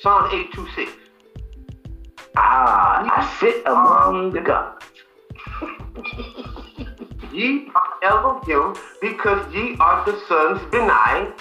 Psalms 0.01 0.33
826. 0.33 0.92
Ah, 2.37 3.07
I 3.16 3.37
sit 3.40 3.62
among 3.66 4.33
the 4.33 4.40
gods. 4.40 4.85
Ye 7.33 7.68
are 7.75 7.92
Elohim, 8.03 8.75
because 9.01 9.53
ye 9.53 9.77
are 9.81 10.05
the 10.05 10.18
sons 10.29 10.61
Benai, 10.70 11.33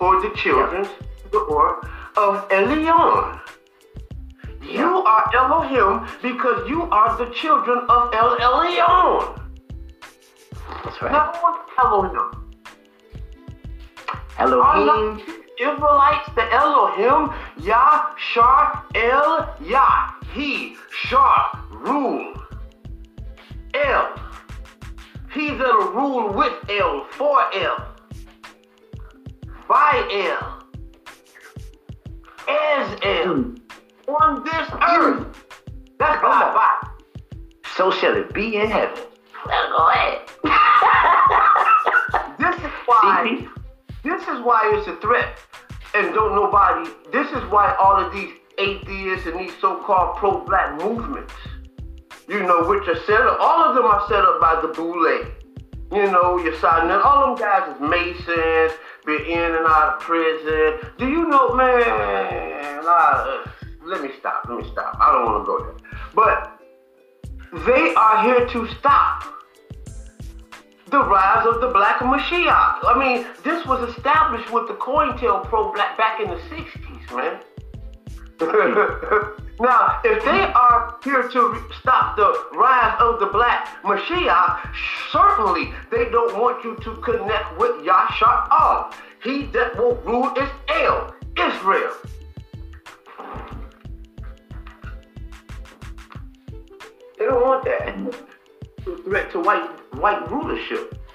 or 0.00 0.20
the 0.20 0.30
children 0.36 0.86
or 1.32 1.80
of 2.16 2.48
Elyon. 2.50 3.40
You 4.62 5.02
are 5.04 5.30
Elohim 5.34 6.06
because 6.22 6.68
you 6.68 6.82
are 6.82 7.16
the 7.16 7.32
children 7.34 7.78
of 7.88 8.14
El 8.14 8.38
Elyon. 8.38 9.40
That's 10.84 11.02
right. 11.02 11.12
Now 11.12 11.32
what's 11.40 11.72
Elohim? 11.78 12.40
Elohim. 14.38 15.20
Israelites 15.60 16.30
the 16.34 16.52
Elohim? 16.52 17.34
Yah, 17.58 18.14
Shar, 18.16 18.84
El, 18.94 19.54
Yah. 19.60 20.12
He, 20.32 20.76
Shar, 20.90 21.62
rule. 21.70 22.34
El. 23.74 24.14
He 25.34 25.50
that'll 25.50 25.92
rule 25.92 26.32
with 26.32 26.54
El, 26.70 27.04
for 27.10 27.38
El. 27.54 27.86
By 29.68 30.08
El. 30.10 30.60
As 32.48 32.98
El. 33.02 33.34
Hmm. 33.34 33.69
On 34.10 34.42
this 34.44 34.68
earth. 34.88 35.44
That's 35.98 36.20
God 36.20 36.54
by. 36.54 36.88
So 37.76 37.90
shall 37.90 38.16
it 38.16 38.34
be 38.34 38.56
in 38.56 38.68
heaven. 38.68 39.04
Well, 39.46 39.78
go 39.78 39.88
ahead. 39.88 40.30
This 42.38 42.56
is 42.56 42.72
why. 42.86 43.36
See? 43.38 43.48
This 44.02 44.22
is 44.22 44.40
why 44.42 44.72
it's 44.74 44.88
a 44.88 44.96
threat. 44.96 45.38
And 45.94 46.14
don't 46.14 46.34
nobody, 46.34 46.90
this 47.12 47.30
is 47.32 47.42
why 47.50 47.74
all 47.76 48.04
of 48.04 48.12
these 48.12 48.30
atheists 48.58 49.26
and 49.26 49.38
these 49.38 49.52
so-called 49.60 50.16
pro-black 50.16 50.80
movements, 50.82 51.32
you 52.28 52.40
know, 52.40 52.64
which 52.64 52.88
are 52.88 52.98
set 53.06 53.20
up, 53.20 53.38
all 53.40 53.68
of 53.68 53.74
them 53.74 53.84
are 53.84 54.06
set 54.08 54.24
up 54.24 54.40
by 54.40 54.60
the 54.60 54.68
Boule. 54.68 55.24
You 55.92 56.10
know, 56.10 56.38
your 56.38 56.56
son, 56.60 56.90
all 56.90 57.34
them 57.34 57.44
guys 57.44 57.74
is 57.74 57.80
Masons, 57.80 58.78
been 59.04 59.24
in 59.24 59.56
and 59.56 59.66
out 59.66 59.94
of 59.94 60.00
prison. 60.00 60.78
Do 60.96 61.08
you 61.08 61.28
know, 61.28 61.54
man, 61.54 61.82
I, 62.84 63.49
let 63.84 64.02
me 64.02 64.10
stop, 64.18 64.44
let 64.48 64.58
me 64.58 64.70
stop. 64.72 64.96
I 65.00 65.12
don't 65.12 65.24
want 65.26 65.42
to 65.42 65.46
go 65.46 65.64
there. 65.64 65.74
But 66.14 66.60
they 67.66 67.94
are 67.94 68.22
here 68.22 68.46
to 68.46 68.68
stop 68.78 69.24
the 70.90 71.04
rise 71.04 71.46
of 71.46 71.60
the 71.60 71.68
black 71.68 72.00
Mashiach. 72.00 72.78
I 72.84 72.94
mean, 72.98 73.26
this 73.44 73.64
was 73.66 73.88
established 73.94 74.52
with 74.52 74.68
the 74.68 74.74
COINTELPRO 74.74 75.74
black 75.74 75.96
back 75.96 76.20
in 76.20 76.28
the 76.28 76.36
60s, 76.36 77.16
man. 77.16 77.40
now, 79.60 80.00
if 80.04 80.24
they 80.24 80.52
are 80.52 80.96
here 81.04 81.28
to 81.28 81.64
stop 81.80 82.16
the 82.16 82.46
rise 82.54 82.96
of 83.00 83.20
the 83.20 83.26
black 83.26 83.82
Mashiach, 83.82 84.74
certainly 85.12 85.72
they 85.90 86.10
don't 86.10 86.38
want 86.38 86.64
you 86.64 86.76
to 86.76 86.96
connect 87.02 87.56
with 87.58 87.84
Yasha'al. 87.84 88.92
He 89.22 89.46
that 89.46 89.76
will 89.76 89.96
rule 89.96 90.32
is 90.36 90.48
El, 90.68 91.14
Israel. 91.36 91.92
They 97.20 97.26
don't 97.26 97.42
want 97.42 97.64
that 97.66 98.14
threat 99.04 99.30
to 99.32 99.40
white 99.40 99.68
white 99.96 100.30
rulership 100.30 100.98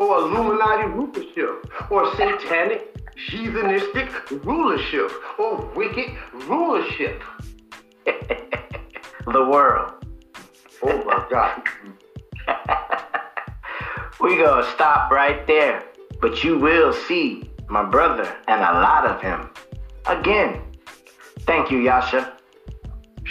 or 0.00 0.18
Illuminati 0.20 0.88
rulership 0.88 1.70
or 1.90 2.16
satanic 2.16 2.96
heathenistic 3.14 4.08
rulership 4.46 5.12
or 5.38 5.70
wicked 5.76 6.16
rulership. 6.46 7.22
the 8.06 9.44
world. 9.44 10.02
Oh 10.82 11.04
my 11.04 11.26
God. 11.30 11.62
we 14.18 14.38
gonna 14.38 14.66
stop 14.72 15.10
right 15.10 15.46
there. 15.46 15.84
But 16.22 16.42
you 16.42 16.58
will 16.58 16.94
see 16.94 17.50
my 17.68 17.84
brother 17.84 18.34
and 18.48 18.62
a 18.62 18.80
lot 18.80 19.04
of 19.04 19.20
him. 19.20 19.50
Again. 20.06 20.62
Thank 21.40 21.70
you, 21.70 21.80
Yasha. 21.80 22.35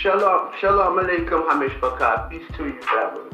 Shalom, 0.01 0.51
shalom 0.59 0.97
alaikum, 0.99 1.47
hamishpaka. 1.47 2.29
Peace 2.29 2.43
to 2.57 2.65
you, 2.65 2.81
family. 2.81 3.31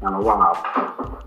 And 0.00 0.24
wow. 0.24 1.20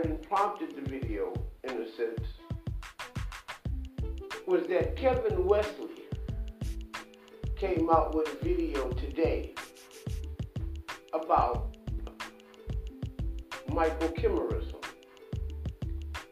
And 0.00 0.22
prompted 0.22 0.76
the 0.76 0.82
video, 0.82 1.32
in 1.64 1.70
a 1.70 1.88
sense, 1.96 2.26
was 4.46 4.66
that 4.68 4.96
Kevin 4.96 5.46
Wesley 5.46 6.04
came 7.56 7.88
out 7.90 8.14
with 8.14 8.28
a 8.28 8.44
video 8.44 8.90
today 8.90 9.54
about 11.12 11.76
Michael 13.72 14.08
Kimmerism. 14.08 14.82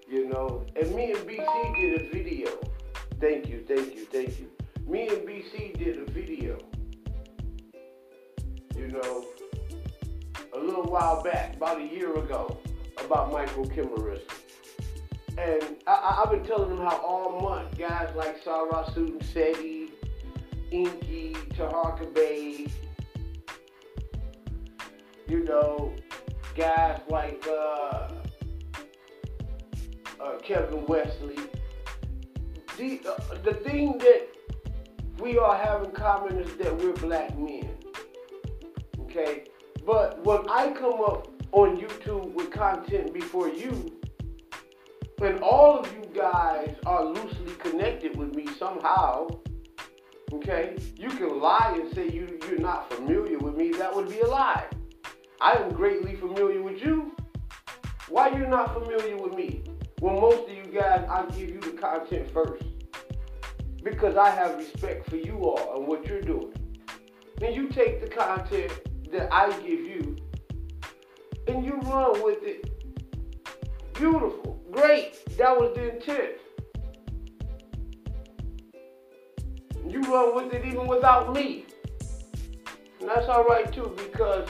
You 0.09 0.29
know, 0.29 0.67
and 0.77 0.95
me 0.95 1.13
and 1.13 1.29
BC 1.29 1.77
did 1.77 2.03
a 2.03 2.11
video. 2.11 2.51
Thank 3.21 3.49
you, 3.49 3.65
thank 3.67 3.95
you, 3.95 4.05
thank 4.07 4.39
you. 4.39 4.51
Me 4.87 5.09
and 5.09 5.27
BC 5.27 5.79
did 5.79 5.99
a 5.99 6.11
video. 6.11 6.59
You 8.77 8.89
know, 8.89 9.25
a 10.53 10.59
little 10.59 10.85
while 10.85 11.23
back, 11.23 11.57
about 11.57 11.81
a 11.81 11.85
year 11.85 12.17
ago, 12.17 12.59
about 13.05 13.33
Michael 13.33 13.67
Kimmerism. 13.67 14.23
And 15.37 15.77
I, 15.87 16.21
have 16.21 16.31
been 16.31 16.45
telling 16.45 16.71
them 16.71 16.79
how 16.79 16.97
all 16.99 17.41
month 17.41 17.77
guys 17.77 18.11
like 18.15 18.43
Sarah 18.45 18.85
Sutin 18.95 19.23
Seti, 19.33 19.91
Inky, 20.71 21.33
Taharka 21.57 22.13
Bay, 22.15 22.69
you 25.27 25.45
know, 25.45 25.93
guys 26.55 27.01
like 27.09 27.45
uh, 27.49 28.09
uh, 30.21 30.39
Kevin 30.43 30.87
Wesley. 30.87 31.39
The, 32.77 33.01
uh, 33.09 33.35
the 33.43 33.55
thing 33.55 33.99
that 33.99 34.29
we 35.19 35.39
all 35.39 35.55
have 35.55 35.83
in 35.83 35.91
common 35.91 36.39
is 36.39 36.57
that 36.57 36.77
we're 36.77 36.93
black 36.93 37.37
men. 37.37 37.71
Okay? 39.01 39.47
But 39.85 40.25
when 40.25 40.49
I 40.49 40.73
come 40.73 41.01
up 41.01 41.34
on 41.55 41.77
YouTube 41.77 42.33
with 42.35 42.51
content 42.51 43.15
before 43.15 43.49
you, 43.49 43.93
and 45.23 45.39
all 45.39 45.79
of 45.79 45.87
you 45.95 46.05
guys 46.13 46.75
are 46.85 47.05
loosely 47.05 47.55
connected 47.61 48.17
with 48.17 48.35
me 48.35 48.49
somehow, 48.59 49.29
okay? 50.33 50.77
You 50.97 51.11
can 51.11 51.41
lie 51.41 51.79
and 51.81 51.95
say 51.95 52.09
you, 52.09 52.41
you're 52.49 52.59
not 52.59 52.93
familiar 52.93 53.39
with 53.39 53.55
me. 53.55 53.71
That 53.71 53.95
would 53.95 54.09
be 54.09 54.19
a 54.19 54.27
lie. 54.27 54.67
I 55.41 55.53
am 55.53 55.71
greatly 55.71 56.17
familiar 56.17 56.61
with 56.61 56.83
you. 56.83 57.15
Why 58.09 58.37
you 58.37 58.49
not 58.49 58.75
familiar 58.75 59.17
with 59.17 59.35
me? 59.35 59.63
Well, 60.01 60.21
most 60.21 60.49
of 60.49 60.57
you 60.57 60.65
guys, 60.65 61.07
I 61.09 61.25
give 61.37 61.51
you 61.51 61.61
the 61.61 61.71
content 61.71 62.29
first. 62.33 62.65
Because 63.85 64.17
I 64.17 64.31
have 64.31 64.57
respect 64.57 65.09
for 65.09 65.17
you 65.17 65.39
all 65.39 65.77
and 65.77 65.87
what 65.87 66.05
you're 66.05 66.21
doing. 66.21 66.53
Then 67.39 67.55
you 67.55 67.69
take 67.69 68.01
the 68.01 68.09
content 68.09 68.73
that 69.13 69.33
I 69.33 69.53
give 69.61 69.81
you 69.81 70.14
and 71.47 71.65
you 71.65 71.81
run 71.83 72.23
with 72.23 72.43
it. 72.43 72.71
Beautiful. 73.95 74.61
Great. 74.71 75.25
That 75.37 75.59
was 75.59 75.75
the 75.75 75.95
intent. 75.95 76.33
You 79.87 80.01
run 80.03 80.35
with 80.35 80.53
it 80.53 80.65
even 80.65 80.87
without 80.87 81.33
me. 81.35 81.67
And 83.01 83.09
that's 83.09 83.29
all 83.29 83.45
right 83.45 83.71
too 83.73 83.95
because 83.97 84.49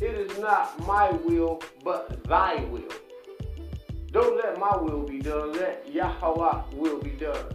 it 0.00 0.14
is 0.14 0.38
not 0.38 0.78
my 0.86 1.10
will 1.10 1.62
but 1.82 2.22
thy 2.24 2.56
will. 2.64 2.82
Don't 4.12 4.36
let 4.36 4.58
my 4.58 4.76
will 4.76 5.02
be 5.02 5.18
done, 5.18 5.52
let 5.54 5.92
Yahweh 5.92 6.62
will 6.74 7.00
be 7.00 7.10
done. 7.10 7.46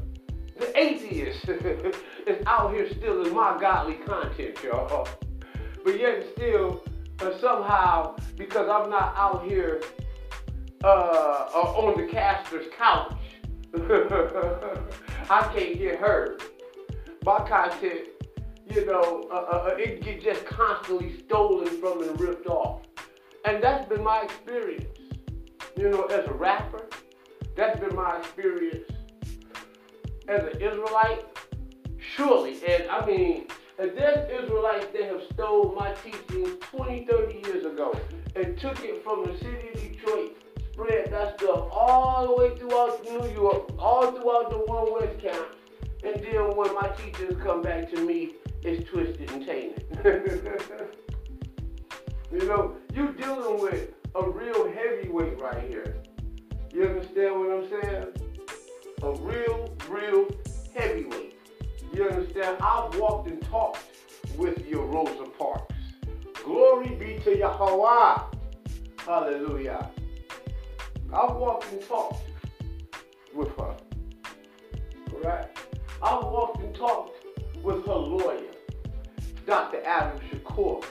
The 0.58 0.78
atheist 0.78 1.48
is 2.28 2.46
out 2.46 2.74
here 2.74 2.90
stealing 2.92 3.34
my 3.34 3.58
godly 3.62 3.96
content, 4.06 4.58
y'all. 4.62 5.08
But 5.86 5.98
yet 5.98 6.26
still, 6.36 6.84
uh, 7.22 7.38
somehow, 7.40 8.16
because 8.38 8.70
I'm 8.70 8.90
not 8.90 9.16
out 9.16 9.44
here 9.46 9.82
uh, 10.84 10.88
uh, 10.88 11.74
on 11.76 12.00
the 12.00 12.08
caster's 12.08 12.68
couch, 12.78 13.14
I 15.30 15.42
can't 15.54 15.78
get 15.78 16.00
heard. 16.00 16.42
My 17.24 17.40
content, 17.48 18.08
you 18.68 18.86
know, 18.86 19.28
uh, 19.32 19.36
uh, 19.36 19.70
uh, 19.72 19.76
it 19.78 20.02
get 20.02 20.24
just 20.24 20.46
constantly 20.46 21.20
stolen 21.20 21.68
from 21.80 22.02
and 22.02 22.20
ripped 22.20 22.48
off. 22.48 22.82
And 23.46 23.62
that's 23.62 23.88
been 23.90 24.04
my 24.04 24.22
experience. 24.22 24.86
You 25.78 25.90
know, 25.90 26.04
as 26.04 26.28
a 26.28 26.34
rapper, 26.34 26.88
that's 27.56 27.80
been 27.80 27.96
my 27.96 28.18
experience. 28.18 28.90
As 30.28 30.44
an 30.44 30.62
Israelite, 30.62 31.26
surely, 32.16 32.64
and 32.66 32.90
I 32.90 33.06
mean, 33.06 33.48
and 33.80 33.98
there's 33.98 34.44
Israelites 34.44 34.88
that 34.92 35.04
have 35.04 35.22
stole 35.34 35.74
my 35.74 35.94
teachings 35.94 36.58
20, 36.72 37.06
30 37.06 37.34
years 37.48 37.66
ago 37.66 37.98
and 38.36 38.60
took 38.60 38.84
it 38.84 39.02
from 39.04 39.26
the 39.26 39.38
city 39.38 39.70
of 39.74 39.82
Detroit, 39.82 40.36
spread 40.74 41.10
that 41.12 41.40
stuff 41.40 41.70
all 41.72 42.28
the 42.28 42.36
way 42.36 42.58
throughout 42.58 43.02
New 43.06 43.26
York, 43.32 43.72
all 43.80 44.12
throughout 44.12 44.50
the 44.50 44.58
one 44.58 44.92
West 44.94 45.20
Camp. 45.20 45.56
And 46.04 46.22
then 46.22 46.58
when 46.58 46.74
my 46.76 46.90
teachings 46.90 47.42
come 47.42 47.62
back 47.62 47.90
to 47.92 48.06
me, 48.06 48.34
it's 48.64 48.90
twisted 48.90 49.32
and 49.32 49.46
tainted. 49.46 49.86
you 52.32 52.48
know, 52.48 52.76
you 52.94 53.14
dealing 53.14 53.62
with 53.62 53.92
a 54.16 54.30
real 54.30 54.70
heavyweight 54.72 55.40
right 55.40 55.68
here. 55.70 55.96
You 56.74 56.84
understand 56.84 57.40
what 57.40 57.52
I'm 57.52 57.70
saying? 57.70 58.08
A 59.04 59.12
real, 59.22 59.74
real 59.88 60.28
heavyweight. 60.76 61.29
You 61.94 62.10
understand? 62.10 62.58
I've 62.62 62.96
walked 62.98 63.30
and 63.30 63.42
talked 63.44 63.84
with 64.38 64.66
your 64.68 64.86
Rosa 64.86 65.30
Parks. 65.38 65.74
Glory 66.44 66.90
be 66.96 67.20
to 67.24 67.38
Yahweh. 67.38 68.22
Hallelujah. 69.00 69.90
I've 71.12 71.36
walked 71.36 71.72
and 71.72 71.82
talked 71.82 72.24
with 73.34 73.50
her. 73.58 73.76
Right? 75.24 75.48
I've 76.02 76.24
walked 76.24 76.62
and 76.62 76.74
talked 76.76 77.26
with 77.64 77.86
her 77.86 77.94
lawyer, 77.94 78.52
Dr. 79.46 79.84
Adam 79.84 80.20
Shakoor, 80.30 80.86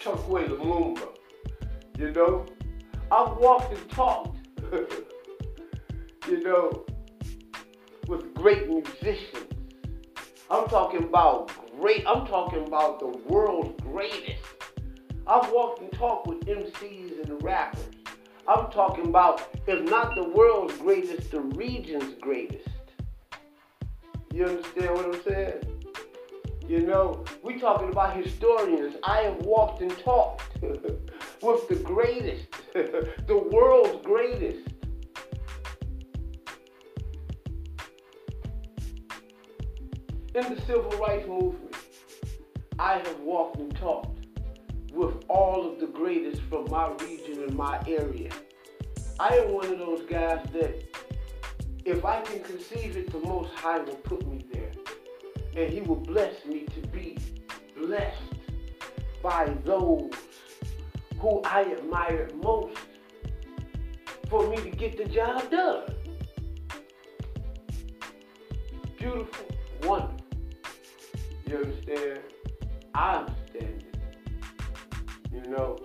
Chokwe 0.00 0.48
Lumumba. 0.48 1.08
You 1.98 2.12
know, 2.12 2.46
I've 3.10 3.36
walked 3.38 3.72
and 3.72 3.90
talked, 3.90 4.38
you 6.28 6.44
know, 6.44 6.84
with 8.10 8.34
great 8.34 8.68
musicians. 8.68 9.46
I'm 10.50 10.66
talking 10.68 11.04
about 11.04 11.52
great, 11.80 12.04
I'm 12.08 12.26
talking 12.26 12.66
about 12.66 12.98
the 12.98 13.06
world's 13.06 13.80
greatest. 13.82 14.42
I've 15.28 15.48
walked 15.52 15.80
and 15.80 15.92
talked 15.92 16.26
with 16.26 16.40
MCs 16.40 17.22
and 17.22 17.40
rappers. 17.40 17.84
I'm 18.48 18.68
talking 18.72 19.06
about, 19.06 19.48
if 19.68 19.88
not 19.88 20.16
the 20.16 20.28
world's 20.28 20.76
greatest, 20.78 21.30
the 21.30 21.40
region's 21.40 22.14
greatest. 22.20 22.68
You 24.34 24.46
understand 24.46 24.90
what 24.90 25.04
I'm 25.04 25.22
saying? 25.22 25.62
You 26.66 26.80
know, 26.80 27.24
we're 27.44 27.60
talking 27.60 27.90
about 27.90 28.16
historians. 28.16 28.96
I 29.04 29.20
have 29.22 29.36
walked 29.42 29.82
and 29.82 29.96
talked 30.00 30.60
with 30.62 31.68
the 31.68 31.76
greatest, 31.76 32.46
the 32.74 33.48
world's 33.52 34.04
greatest. 34.04 34.69
In 40.40 40.54
the 40.54 40.60
civil 40.62 40.90
rights 40.92 41.28
movement, 41.28 41.76
I 42.78 42.94
have 42.94 43.20
walked 43.20 43.58
and 43.58 43.76
talked 43.76 44.26
with 44.90 45.22
all 45.28 45.70
of 45.70 45.80
the 45.80 45.86
greatest 45.86 46.40
from 46.44 46.64
my 46.70 46.88
region 46.92 47.42
and 47.42 47.54
my 47.54 47.82
area. 47.86 48.30
I 49.18 49.36
am 49.36 49.52
one 49.52 49.66
of 49.66 49.78
those 49.78 50.06
guys 50.08 50.46
that 50.54 50.82
if 51.84 52.06
I 52.06 52.22
can 52.22 52.40
conceive 52.40 52.96
it, 52.96 53.12
the 53.12 53.18
Most 53.18 53.52
High 53.52 53.80
will 53.80 53.96
put 53.96 54.26
me 54.26 54.46
there. 54.50 54.72
And 55.56 55.70
He 55.70 55.82
will 55.82 55.96
bless 56.00 56.42
me 56.46 56.60
to 56.74 56.88
be 56.88 57.18
blessed 57.76 58.22
by 59.22 59.54
those 59.66 60.10
who 61.18 61.42
I 61.44 61.64
admire 61.64 62.30
most 62.42 62.78
for 64.30 64.48
me 64.48 64.56
to 64.56 64.70
get 64.70 64.96
the 64.96 65.04
job 65.04 65.50
done. 65.50 65.94
Beautiful, 68.96 69.46
wonderful. 69.82 70.19
You 71.50 71.56
understand? 71.56 72.20
I 72.94 73.16
understand 73.16 73.82
it. 73.82 73.96
You 75.32 75.50
know, 75.50 75.76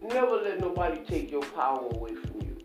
never 0.00 0.36
let 0.36 0.60
nobody 0.60 1.00
take 1.04 1.32
your 1.32 1.42
power 1.42 1.88
away 1.92 2.14
from 2.14 2.42
you. 2.42 2.56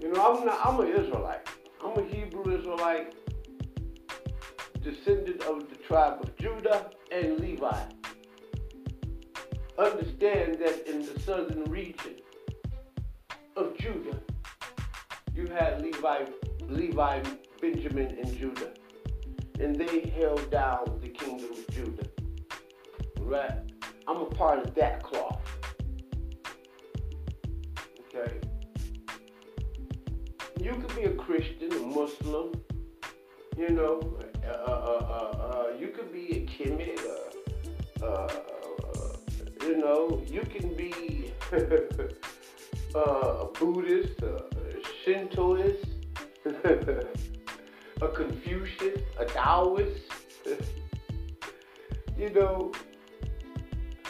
You 0.00 0.10
know, 0.10 0.24
I'm 0.24 0.46
not. 0.46 0.58
I'm 0.64 0.80
an 0.80 0.88
Israelite. 0.88 1.46
I'm 1.84 2.02
a 2.02 2.08
Hebrew 2.08 2.58
Israelite, 2.58 3.14
descendant 4.80 5.42
of 5.42 5.68
the 5.68 5.76
tribe 5.86 6.22
of 6.22 6.34
Judah 6.38 6.92
and 7.12 7.38
Levi. 7.40 7.82
Understand 9.78 10.60
that 10.60 10.88
in 10.88 11.04
the 11.04 11.20
southern 11.20 11.64
region 11.64 12.16
of 13.54 13.76
Judah, 13.76 14.18
you 15.34 15.46
had 15.48 15.82
Levi, 15.82 16.24
Levi 16.62 17.22
Benjamin 17.60 18.16
and 18.18 18.34
Judah. 18.38 18.72
And 19.60 19.74
they 19.74 20.08
held 20.16 20.50
down 20.50 20.98
the 21.02 21.08
kingdom 21.08 21.50
of 21.50 21.68
Judah. 21.74 22.08
Right? 23.20 23.58
I'm 24.06 24.18
a 24.18 24.26
part 24.26 24.60
of 24.60 24.74
that 24.74 25.02
cloth. 25.02 25.40
Okay? 28.14 28.32
You 30.60 30.72
could 30.72 30.96
be 30.96 31.04
a 31.04 31.14
Christian, 31.14 31.72
a 31.72 31.80
Muslim, 31.80 32.52
you 33.56 33.70
know, 33.70 34.00
uh, 34.44 34.50
uh, 34.50 34.70
uh, 34.70 35.38
uh 35.38 35.76
you 35.78 35.88
could 35.88 36.12
be 36.12 36.26
a 36.30 36.46
Kemet, 36.46 37.00
uh, 38.00 38.06
uh, 38.06 38.28
you 39.62 39.76
know, 39.76 40.22
you 40.26 40.40
can 40.40 40.74
be 40.74 41.32
a 42.94 43.44
Buddhist, 43.58 44.22
a 44.22 44.44
Shintoist, 45.04 45.84
a 48.00 48.08
Confucius, 48.08 49.00
a 49.18 49.24
Taoist, 49.24 50.12
you 52.16 52.30
know, 52.30 52.72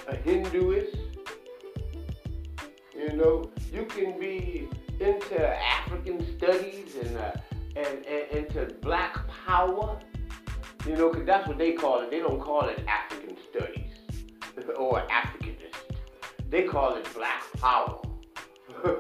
a 0.07 0.15
Hinduist. 0.15 0.97
You 2.95 3.13
know, 3.17 3.51
you 3.73 3.85
can 3.85 4.19
be 4.19 4.69
into 5.01 5.47
African 5.47 6.37
studies 6.37 6.97
and, 7.03 7.17
uh, 7.17 7.33
and, 7.77 8.05
and 8.07 8.31
into 8.33 8.75
black 8.81 9.17
power. 9.47 9.99
You 10.87 10.97
know, 10.97 11.11
because 11.11 11.27
that's 11.27 11.47
what 11.47 11.59
they 11.59 11.73
call 11.73 12.01
it. 12.01 12.11
They 12.11 12.21
don't 12.21 12.41
call 12.41 12.69
it 12.69 12.85
African 12.87 13.37
studies 13.51 13.93
or 14.77 15.03
Africanist. 15.03 15.77
They 16.51 16.65
call 16.65 16.97
it 16.97 17.07
black 17.15 17.43
power. 17.59 18.01
that's 18.85 18.95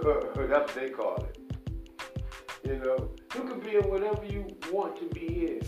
what 0.45 0.74
they 0.74 0.91
call 0.91 1.16
it. 1.16 1.38
You 2.68 2.76
know, 2.80 3.08
you 3.34 3.44
can 3.44 3.60
be 3.60 3.76
in 3.76 3.88
whatever 3.88 4.26
you 4.26 4.46
want 4.70 4.94
to 4.96 5.06
be 5.06 5.46
in. 5.46 5.62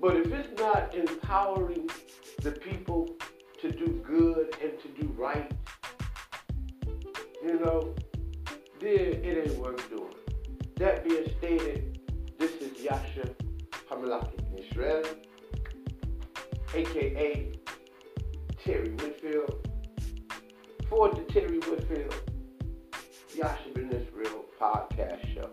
But 0.00 0.16
if 0.16 0.32
it's 0.32 0.58
not 0.58 0.94
empowering 0.94 1.90
the 2.40 2.52
people 2.52 3.06
to 3.60 3.70
do 3.70 4.02
good 4.02 4.56
and 4.62 4.72
to 4.80 4.88
do 4.98 5.08
right, 5.08 5.52
you 7.44 7.60
know, 7.60 7.94
then 8.80 9.20
it 9.22 9.46
ain't 9.46 9.58
worth 9.58 9.90
doing. 9.90 10.14
That 10.76 11.06
being 11.06 11.30
stated, 11.36 12.00
this 12.38 12.52
is 12.52 12.80
Yasha 12.80 13.28
Hamalaki 13.90 14.40
Israel, 14.58 15.02
aka 16.72 17.52
Terry 18.64 18.88
Whitfield. 18.92 19.68
For 20.88 21.10
the 21.10 21.20
Terry 21.30 21.58
Whitfield, 21.58 22.14
Yasha 23.36 23.68
Ben 23.74 23.92
Israel 23.92 24.46
podcast 24.58 25.34
show. 25.34 25.50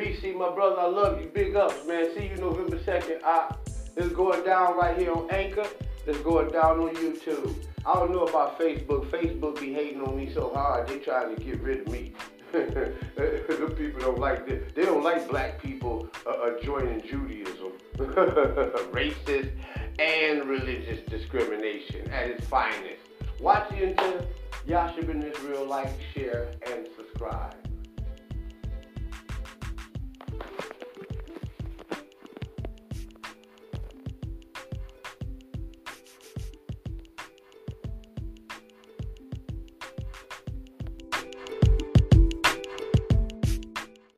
BC, 0.00 0.34
my 0.34 0.50
brother, 0.50 0.80
I 0.80 0.86
love 0.86 1.20
you. 1.20 1.26
Big 1.26 1.54
ups, 1.54 1.86
man. 1.86 2.08
See 2.16 2.28
you 2.28 2.36
November 2.36 2.78
2nd. 2.78 3.22
I, 3.22 3.54
it's 3.98 4.14
going 4.14 4.42
down 4.44 4.78
right 4.78 4.96
here 4.96 5.12
on 5.12 5.30
Anchor. 5.30 5.66
It's 6.06 6.18
going 6.20 6.50
down 6.50 6.80
on 6.80 6.94
YouTube. 6.94 7.54
I 7.84 7.92
don't 7.96 8.10
know 8.10 8.24
about 8.24 8.58
Facebook. 8.58 9.10
Facebook 9.10 9.60
be 9.60 9.74
hating 9.74 10.00
on 10.00 10.16
me 10.16 10.32
so 10.32 10.54
hard, 10.54 10.88
they 10.88 11.00
trying 11.00 11.36
to 11.36 11.42
get 11.42 11.60
rid 11.60 11.80
of 11.80 11.88
me. 11.88 12.14
the 12.52 13.74
people 13.76 14.00
don't 14.00 14.18
like 14.18 14.46
this. 14.46 14.72
They 14.74 14.86
don't 14.86 15.04
like 15.04 15.28
black 15.28 15.60
people 15.60 16.08
uh, 16.26 16.30
uh, 16.30 16.62
joining 16.62 17.02
Judaism. 17.02 17.72
Racist 17.98 19.50
and 19.98 20.48
religious 20.48 21.06
discrimination 21.10 22.10
at 22.10 22.30
its 22.30 22.46
finest. 22.46 23.02
Watch 23.38 23.70
you 23.76 23.88
until 23.88 24.26
Yasha 24.66 25.02
Ben 25.02 25.22
Israel, 25.22 25.66
like, 25.66 25.92
share, 26.14 26.52
and 26.66 26.88
subscribe. 26.96 27.59